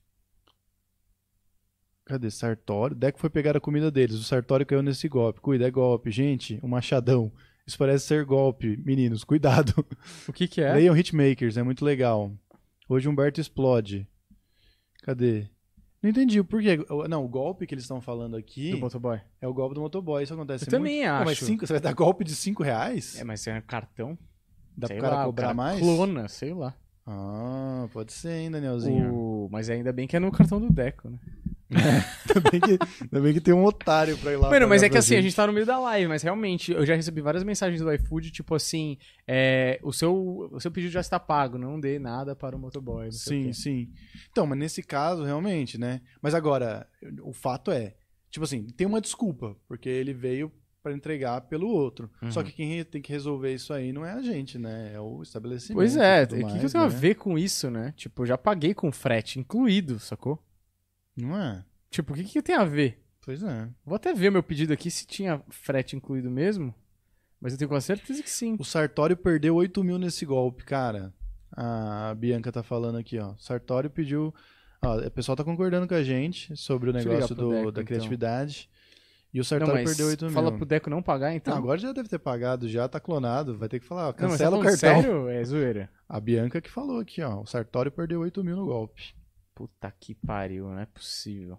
[2.04, 2.30] Cadê?
[2.30, 2.96] Sartório.
[2.96, 4.16] Deco foi pegar a comida deles.
[4.16, 5.40] O Sartório caiu nesse golpe.
[5.40, 6.10] Cuida, é golpe.
[6.10, 7.30] Gente, o machadão.
[7.66, 8.76] Isso parece ser golpe.
[8.84, 9.86] Meninos, cuidado.
[10.26, 10.72] O que que é?
[10.74, 12.32] Leiam Hitmakers, é muito legal.
[12.88, 14.08] Hoje Humberto explode.
[15.02, 15.46] Cadê?
[16.02, 16.78] Não entendi o porquê.
[17.08, 19.20] Não, o golpe que eles estão falando aqui Do motoboy.
[19.40, 20.22] é o golpe do motoboy.
[20.22, 21.18] Isso acontece Eu também muito.
[21.18, 21.44] Pô, mas acho.
[21.44, 23.20] cinco, você vai dar golpe de 5 reais?
[23.20, 24.18] É, mas é cartão?
[24.76, 25.78] Dá sei pro cara lá, cobrar cara mais?
[25.78, 26.74] Clona, sei lá.
[27.06, 29.14] Ah, pode ser, hein, Danielzinho.
[29.14, 29.29] O...
[29.50, 31.18] Mas ainda bem que é no cartão do Deco, né?
[31.70, 34.50] Ainda, bem que, ainda bem que tem um otário pra ir lá.
[34.50, 35.26] Mano, mas é que assim, a gente.
[35.26, 38.32] gente tá no meio da live, mas realmente, eu já recebi várias mensagens do iFood,
[38.32, 42.56] tipo assim, é, o, seu, o seu pedido já está pago, não dê nada para
[42.56, 43.12] o motoboy.
[43.12, 43.88] Sim, sim.
[44.32, 46.00] Então, mas nesse caso, realmente, né?
[46.20, 46.88] Mas agora,
[47.22, 47.94] o fato é,
[48.32, 52.10] tipo assim, tem uma desculpa, porque ele veio pra entregar pelo outro.
[52.22, 52.30] Uhum.
[52.30, 54.92] Só que quem tem que resolver isso aí não é a gente, né?
[54.94, 55.76] É o estabelecimento.
[55.76, 56.94] Pois é, o tudo que, que eu mais, tenho a né?
[56.94, 57.92] ver com isso, né?
[57.96, 60.42] Tipo, eu já paguei com frete incluído, sacou?
[61.16, 61.64] Não é?
[61.90, 63.02] Tipo, o que, que tem a ver?
[63.22, 63.68] Pois é.
[63.84, 66.74] Vou até ver meu pedido aqui se tinha frete incluído mesmo,
[67.40, 68.56] mas eu tenho quase certeza que sim.
[68.58, 71.12] O Sartório perdeu 8 mil nesse golpe, cara.
[71.52, 73.34] A Bianca tá falando aqui, ó.
[73.36, 74.32] Sartório pediu.
[74.82, 77.94] Ó, o pessoal tá concordando com a gente sobre o negócio do- Deco, da então.
[79.32, 80.34] E o Não, Sartório mas perdeu 8 mil.
[80.34, 81.54] fala pro Deco não pagar, então.
[81.54, 83.56] Não, agora já deve ter pagado, já tá clonado.
[83.56, 85.02] Vai ter que falar, ó, Não, tá cancela o falando cartão.
[85.02, 85.28] Sério?
[85.28, 85.90] É zoeira.
[86.08, 87.40] A Bianca que falou aqui, ó.
[87.40, 89.14] O Sartório perdeu 8 mil no golpe.
[89.54, 91.58] Puta que pariu, não é possível.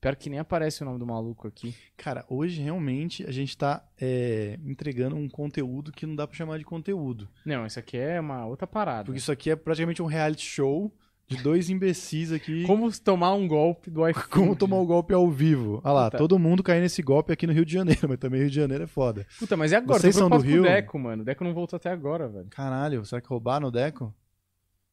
[0.00, 1.74] Pior que nem aparece o nome do maluco aqui.
[1.96, 6.58] Cara, hoje realmente a gente tá é, entregando um conteúdo que não dá pra chamar
[6.58, 7.28] de conteúdo.
[7.44, 9.04] Não, isso aqui é uma outra parada.
[9.06, 10.92] Porque isso aqui é praticamente um reality show
[11.28, 12.64] de dois imbecis aqui.
[12.64, 14.26] Como tomar um golpe do iPhone.
[14.30, 15.80] Como tomar o golpe ao vivo.
[15.84, 16.18] Olha lá, Puta.
[16.18, 18.84] todo mundo cai nesse golpe aqui no Rio de Janeiro, mas também Rio de Janeiro
[18.84, 19.26] é foda.
[19.38, 19.98] Puta, mas e agora?
[20.00, 20.62] Vocês são do Rio?
[20.62, 21.22] O Deco, mano.
[21.22, 22.46] O Deco não voltou até agora, velho.
[22.50, 24.14] Caralho, será que roubaram o Deco?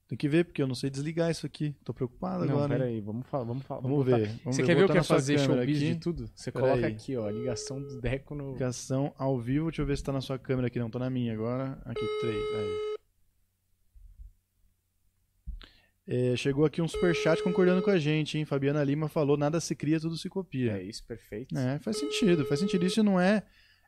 [0.07, 1.75] Tem que ver, porque eu não sei desligar isso aqui.
[1.83, 2.67] Tô preocupado Não, agora.
[2.69, 2.95] pera hein?
[2.95, 3.81] aí, vamos falar, vamos falar.
[3.81, 4.27] Vamos botar- ver.
[4.43, 4.67] Vamos Você ver.
[4.67, 5.93] quer ver o que é fazer showbiz aqui.
[5.93, 6.29] de tudo?
[6.35, 6.93] Você Pera coloca aí.
[6.93, 8.51] aqui, ó, ligação do Deco no...
[8.53, 10.77] Ligação ao vivo, deixa eu ver se tá na sua câmera aqui.
[10.77, 11.79] Não, tô na minha agora.
[11.85, 12.35] Aqui, três.
[12.35, 12.92] Aí.
[16.05, 18.43] É, chegou aqui um superchat concordando com a gente, hein?
[18.45, 20.73] Fabiana Lima falou: nada se cria, tudo se copia.
[20.77, 21.57] É isso, perfeito.
[21.57, 22.85] É, faz sentido, faz sentido.
[22.85, 23.43] Isso não é,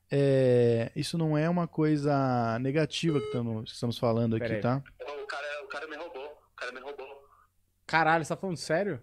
[0.09, 4.61] é, isso não é uma coisa negativa que estamos, que estamos falando aqui, Pera aí.
[4.61, 4.83] tá?
[5.21, 6.25] O cara, o cara me roubou.
[6.25, 7.27] O cara me roubou.
[7.85, 9.01] Caralho, você tá falando sério?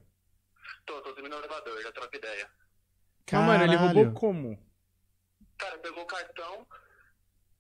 [0.87, 2.49] Tô, tô subindo no elevador, já troco ideia.
[3.31, 3.95] Não, mano, ele Caralho.
[3.95, 4.59] roubou como?
[5.59, 6.67] Cara, pegou o cartão,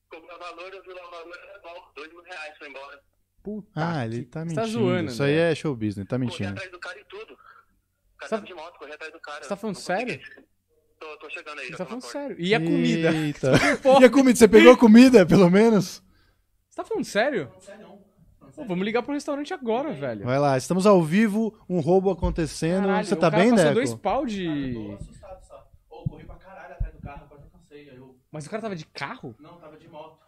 [0.09, 3.00] cobrou o valor, eu vi lá o valor, bom, dois mil reais, foi embora.
[3.43, 4.61] Puta Ah, ele tá Você mentindo.
[4.62, 6.51] tá zoando, Isso aí é show business, tá Corri mentindo.
[6.51, 7.32] atrás do cara e tudo.
[7.32, 7.40] O cara
[8.20, 9.43] Você tá- tava de moto, corri atrás do cara.
[9.43, 10.20] Você tá falando sério?
[11.01, 11.66] Tô, tô chegando aí.
[11.66, 12.36] Você tá falando sério.
[12.38, 13.11] E a comida?
[13.12, 13.51] Eita.
[14.01, 14.36] E a comida?
[14.38, 16.03] Você pegou a comida, pelo menos?
[16.70, 17.51] Você tá falando sério?
[18.55, 20.24] Pô, vamos ligar pro restaurante agora, velho.
[20.24, 22.82] Vai lá, estamos ao vivo, um roubo acontecendo.
[22.86, 23.74] Caralho, Você tá cara bem, passou Deco?
[23.74, 24.74] dois pau de...
[24.74, 25.70] Tô assustado só.
[25.90, 27.90] Ô, corri pra caralho atrás do carro, quase eu cansei.
[27.97, 28.16] Eu.
[28.30, 29.34] Mas o cara tava de carro?
[29.40, 30.22] Não, tava de moto.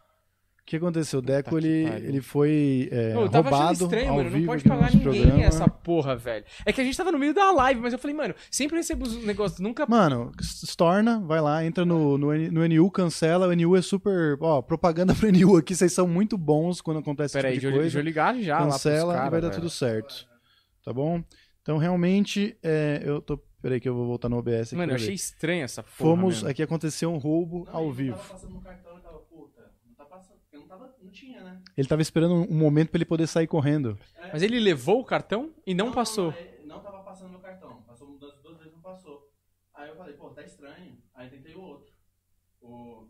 [0.64, 1.18] O que aconteceu?
[1.18, 4.30] O Deco, Puta ele, ele foi é, eu tava achando roubado estranho, ao mano.
[4.30, 5.42] Não vivo pode aqui no pagar ninguém programa.
[5.44, 6.44] essa porra, velho.
[6.64, 9.04] É que a gente tava no meio da live, mas eu falei, mano, sempre recebo
[9.04, 9.84] os negócios, nunca.
[9.86, 13.46] Mano, Storna, vai lá, entra no, no, no NU, cancela.
[13.46, 14.38] O NU é super.
[14.40, 17.68] Ó, propaganda pro NU aqui, vocês são muito bons quando acontece Pera aí, esse deixa
[17.70, 18.32] tipo eu, de deixa eu coisa.
[18.32, 19.60] ligar já lá pros Cancela cara, e vai dar velho.
[19.60, 20.26] tudo certo.
[20.82, 21.22] Tá bom?
[21.60, 23.38] Então, realmente, é, eu tô.
[23.60, 24.76] Peraí, que eu vou voltar no OBS aqui.
[24.76, 25.94] Mano, eu achei estranho essa porra.
[25.96, 26.34] Fomos.
[26.36, 26.48] mesmo.
[26.48, 28.16] Aqui aconteceu um roubo ao Eu vivo.
[28.16, 30.36] tava passando no cartão e tava, puta, não tá passando.
[30.40, 30.94] Porque não tava.
[31.02, 31.62] Não tinha, né?
[31.76, 33.98] Ele tava esperando um momento pra ele poder sair correndo.
[34.32, 36.32] Mas ele levou o cartão e não, passou.
[36.32, 37.82] Não, é, não tava passando meu cartão.
[37.82, 39.30] Passou das duas vezes, não passou.
[39.72, 40.98] Aí eu falei, pô, tá estranho.
[41.14, 41.92] Aí tentei o outro.
[42.60, 43.08] O...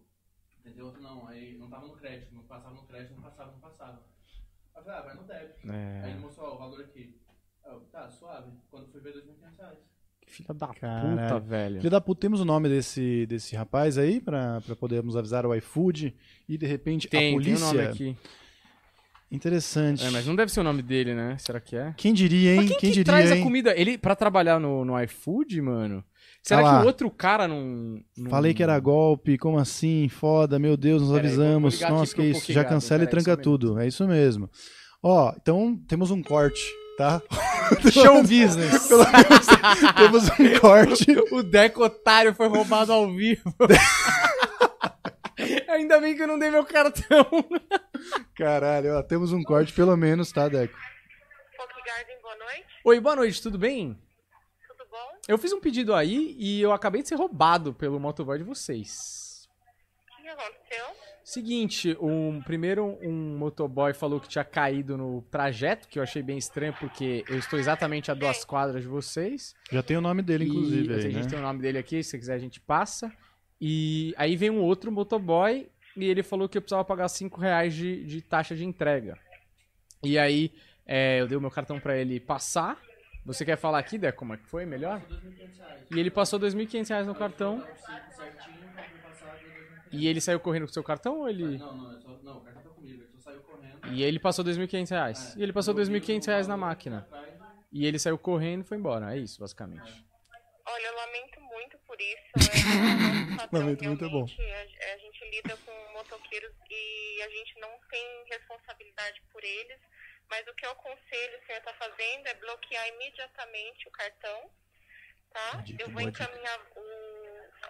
[0.62, 1.26] Tentei outro não.
[1.26, 2.34] Aí não tava no crédito.
[2.34, 4.05] Não passava no crédito, não passava, não passava.
[4.74, 5.70] Aí eu falei, ah, vai no débito.
[5.70, 7.20] Aí É, ele mostrou ó, o valor aqui.
[7.64, 8.52] Aí eu, tá, suave.
[8.70, 9.93] Quando fui ver, 2.500 reais.
[10.26, 11.78] Que filha da puta, velho.
[11.78, 15.54] Filho da puta, temos o nome desse, desse rapaz aí pra, pra podermos avisar o
[15.54, 16.14] iFood
[16.48, 17.66] e de repente Tem, a tem o polícia.
[17.66, 18.16] nome aqui.
[19.30, 20.04] Interessante.
[20.04, 21.36] É, mas não deve ser o nome dele, né?
[21.38, 21.92] Será que é?
[21.96, 22.56] Quem diria, hein?
[22.58, 23.40] Mas quem, quem que diria, traz hein?
[23.40, 23.74] a comida?
[23.76, 26.04] Ele, pra trabalhar no, no iFood, mano?
[26.42, 30.08] Será Ah que o outro cara não, não- Falei que era golpe, como assim?
[30.08, 31.82] Foda, meu Deus, nos Pera aí, avisamos.
[31.82, 32.52] aqui Nossa, que isso.
[32.52, 33.78] Já cancela e pera aí, tranca tudo.
[33.80, 34.48] É isso mesmo.
[35.02, 36.60] Ó, então temos um corte,
[36.97, 37.20] tá?
[37.92, 38.86] Show business.
[38.88, 39.47] Pelo menos
[39.97, 41.07] temos um corte.
[41.32, 43.55] o Deco otário foi roubado ao vivo.
[45.68, 47.26] Ainda bem que eu não dei meu cartão.
[48.36, 50.78] Caralho, ó, temos um corte pelo menos, tá, Deco?
[51.84, 52.66] Garden, boa noite.
[52.84, 53.99] Oi, boa noite, tudo bem?
[54.66, 55.18] Tudo bom?
[55.28, 59.47] Eu fiz um pedido aí e eu acabei de ser roubado pelo motoboy de vocês.
[60.18, 60.86] O que aconteceu?
[61.24, 66.36] Seguinte, um, primeiro um motoboy falou que tinha caído no trajeto, que eu achei bem
[66.36, 69.54] estranho porque eu estou exatamente a duas quadras de vocês.
[69.72, 71.30] Já tem o nome dele, inclusive, e, aí, a gente né?
[71.30, 73.10] tem o nome dele aqui, se você quiser a gente passa.
[73.58, 75.66] E aí vem um outro motoboy
[75.96, 79.16] e ele falou que eu precisava pagar 5 reais de, de taxa de entrega.
[80.02, 80.52] E aí
[80.86, 82.78] é, eu dei o meu cartão pra ele passar.
[83.24, 84.66] Você quer falar aqui, Deco, como é que foi?
[84.66, 85.00] Melhor?
[85.90, 87.64] E ele passou 2.500 reais no cartão.
[88.10, 89.84] Certinho, pra me passar, deu 2.500.
[89.95, 91.59] E ele saiu correndo com seu cartão ou ele...
[91.59, 93.03] Não, não, é só, não, o cartão tá comigo.
[93.03, 93.92] Ele só saiu correndo.
[93.92, 95.36] E ele passou 2.500 reais.
[95.36, 97.07] E ele passou 2.500 reais na máquina.
[97.72, 99.14] E ele saiu correndo e foi embora.
[99.14, 100.05] É isso, basicamente.
[100.66, 102.32] Olha, eu lamento muito por isso.
[102.38, 104.24] É, Lamento muito, é bom.
[104.24, 109.78] A, a gente lida com motoqueiros e a gente não tem responsabilidade por eles.
[110.30, 114.51] Mas o que eu aconselho o senhor está fazendo é bloquear imediatamente o cartão,
[115.32, 115.64] tá?
[115.78, 116.80] Eu vou encaminhar o,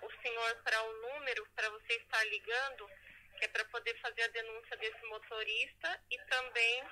[0.02, 2.88] o senhor para o número para você estar ligando,
[3.38, 6.84] que é para poder fazer a denúncia desse motorista e também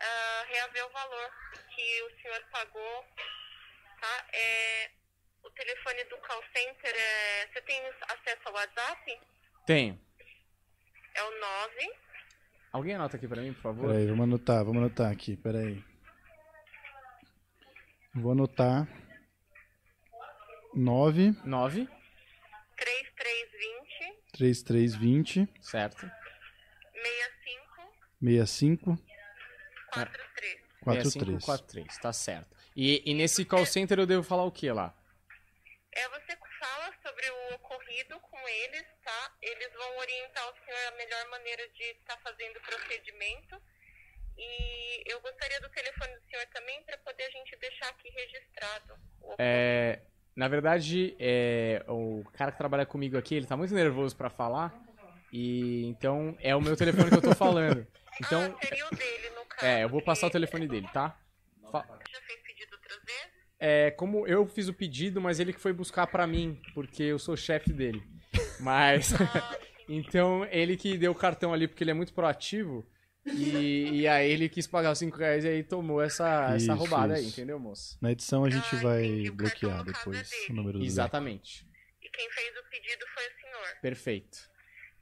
[0.00, 1.30] ah, reaver o valor
[1.74, 3.04] que o senhor pagou,
[4.00, 4.26] tá?
[4.32, 4.90] É,
[5.42, 7.46] o telefone do call center é.
[7.46, 9.20] Você tem acesso ao WhatsApp?
[9.66, 10.00] Tenho.
[11.14, 11.92] É o 9.
[12.72, 13.88] Alguém anota aqui pra mim, por favor?
[13.88, 15.82] Peraí, vamos anotar, vamos anotar aqui, peraí.
[18.14, 18.86] Vou anotar.
[20.72, 21.88] 9 9,
[22.80, 26.00] 3320 3320 certo.
[28.20, 28.98] 65 65
[29.92, 30.60] 43.
[30.82, 31.40] 43.
[31.42, 32.56] 6543, tá certo.
[32.74, 34.94] E, e nesse call center eu devo falar o que lá?
[35.92, 39.36] É, você fala sobre o ocorrido com eles, tá?
[39.42, 43.60] Eles vão orientar o senhor a melhor maneira de estar fazendo o procedimento.
[44.38, 48.94] E eu gostaria do telefone do senhor também para poder a gente deixar aqui registrado.
[49.20, 50.00] o É,
[50.40, 54.74] na verdade, é, o cara que trabalha comigo aqui, ele tá muito nervoso pra falar.
[55.30, 57.86] E então é o meu telefone que eu tô falando.
[58.22, 59.64] Então, ah, seria o dele, no caso.
[59.64, 61.18] é, eu vou passar o telefone dele, tá?
[61.72, 63.30] Fa- já fez pedido outras vezes?
[63.58, 67.18] É, como eu fiz o pedido, mas ele que foi buscar pra mim, porque eu
[67.18, 68.02] sou chefe dele.
[68.60, 69.12] Mas.
[69.88, 72.86] então, ele que deu o cartão ali, porque ele é muito proativo.
[73.26, 76.74] E, e aí ele quis pagar os 5 reais e aí tomou essa, essa Isso,
[76.74, 77.30] roubada aí, isso.
[77.38, 77.98] entendeu, moço?
[78.00, 79.30] Na edição a gente Ah, vai entendi.
[79.30, 80.46] Bloquear depois dele.
[80.50, 80.84] o número do.
[80.84, 81.66] Exatamente.
[82.02, 83.76] E quem fez o pedido foi o senhor.
[83.82, 84.50] Perfeito.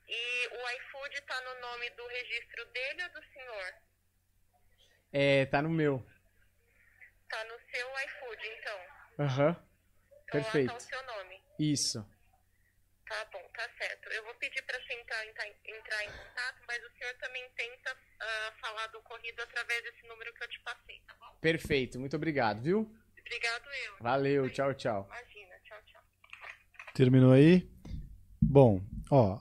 [0.09, 3.73] E o iFood tá no nome do registro dele ou do senhor?
[5.13, 6.05] É, tá no meu.
[7.29, 8.79] Tá no seu iFood, então.
[9.27, 9.51] Aham.
[9.53, 10.71] Então lá Perfeito.
[10.71, 11.41] tá o seu nome.
[11.59, 12.07] Isso.
[13.09, 14.09] Tá bom, tá certo.
[14.11, 18.53] Eu vou pedir pra você entrar, entrar, em contato, mas o senhor também tenta ah,
[18.61, 21.37] falar do ocorrido através desse número que eu te passei, tá bom?
[21.41, 21.99] Perfeito.
[21.99, 22.89] Muito obrigado, viu?
[23.19, 23.97] Obrigado eu.
[23.99, 24.51] Valeu.
[24.51, 25.07] Tchau, tchau.
[25.07, 26.03] Imagina, tchau, tchau.
[26.95, 27.69] Terminou aí?
[28.41, 28.81] Bom,
[29.11, 29.41] ó,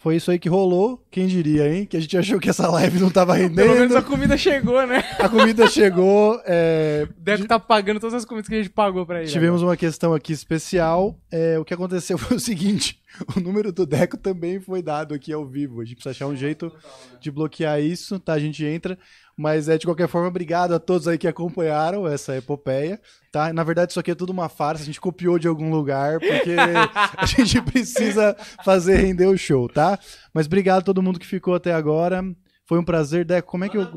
[0.00, 1.04] Foi isso aí que rolou.
[1.10, 1.84] Quem diria, hein?
[1.84, 3.96] Que a gente achou que essa live não tava Pelo menos rendendo.
[3.96, 5.02] a comida chegou, né?
[5.18, 6.40] A comida chegou.
[6.46, 9.30] é, O Deco tá pagando todas as comidas que a gente pagou pra ele.
[9.30, 11.18] Tivemos uma questão aqui especial.
[11.32, 13.00] É, o que aconteceu foi o seguinte:
[13.36, 15.80] o número do Deco também foi dado aqui ao vivo.
[15.80, 16.72] A gente precisa achar um jeito
[17.20, 18.34] de bloquear isso, tá?
[18.34, 18.96] A gente entra.
[19.38, 23.52] Mas é de qualquer forma, obrigado a todos aí que acompanharam essa epopeia, tá?
[23.52, 26.56] Na verdade, isso aqui é tudo uma farsa, a gente copiou de algum lugar, porque
[27.16, 29.96] a gente precisa fazer render o show, tá?
[30.34, 32.20] Mas obrigado a todo mundo que ficou até agora.
[32.66, 33.48] Foi um prazer, Deco.
[33.48, 33.88] Como é que eu.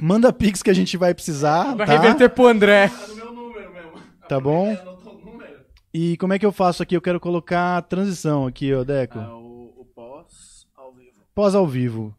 [0.00, 1.92] Manda pix que a gente vai precisar, Vai tá?
[1.92, 2.90] reverter pro André.
[4.26, 4.74] Tá bom?
[5.92, 6.96] E como é que eu faço aqui?
[6.96, 9.18] Eu quero colocar a transição aqui, ó, Deco.
[9.18, 11.12] Ah, o, o pós ao vivo.
[11.34, 12.14] Pós ao vivo.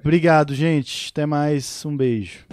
[0.00, 1.10] Obrigado, gente.
[1.10, 1.84] Até mais.
[1.84, 2.46] Um beijo.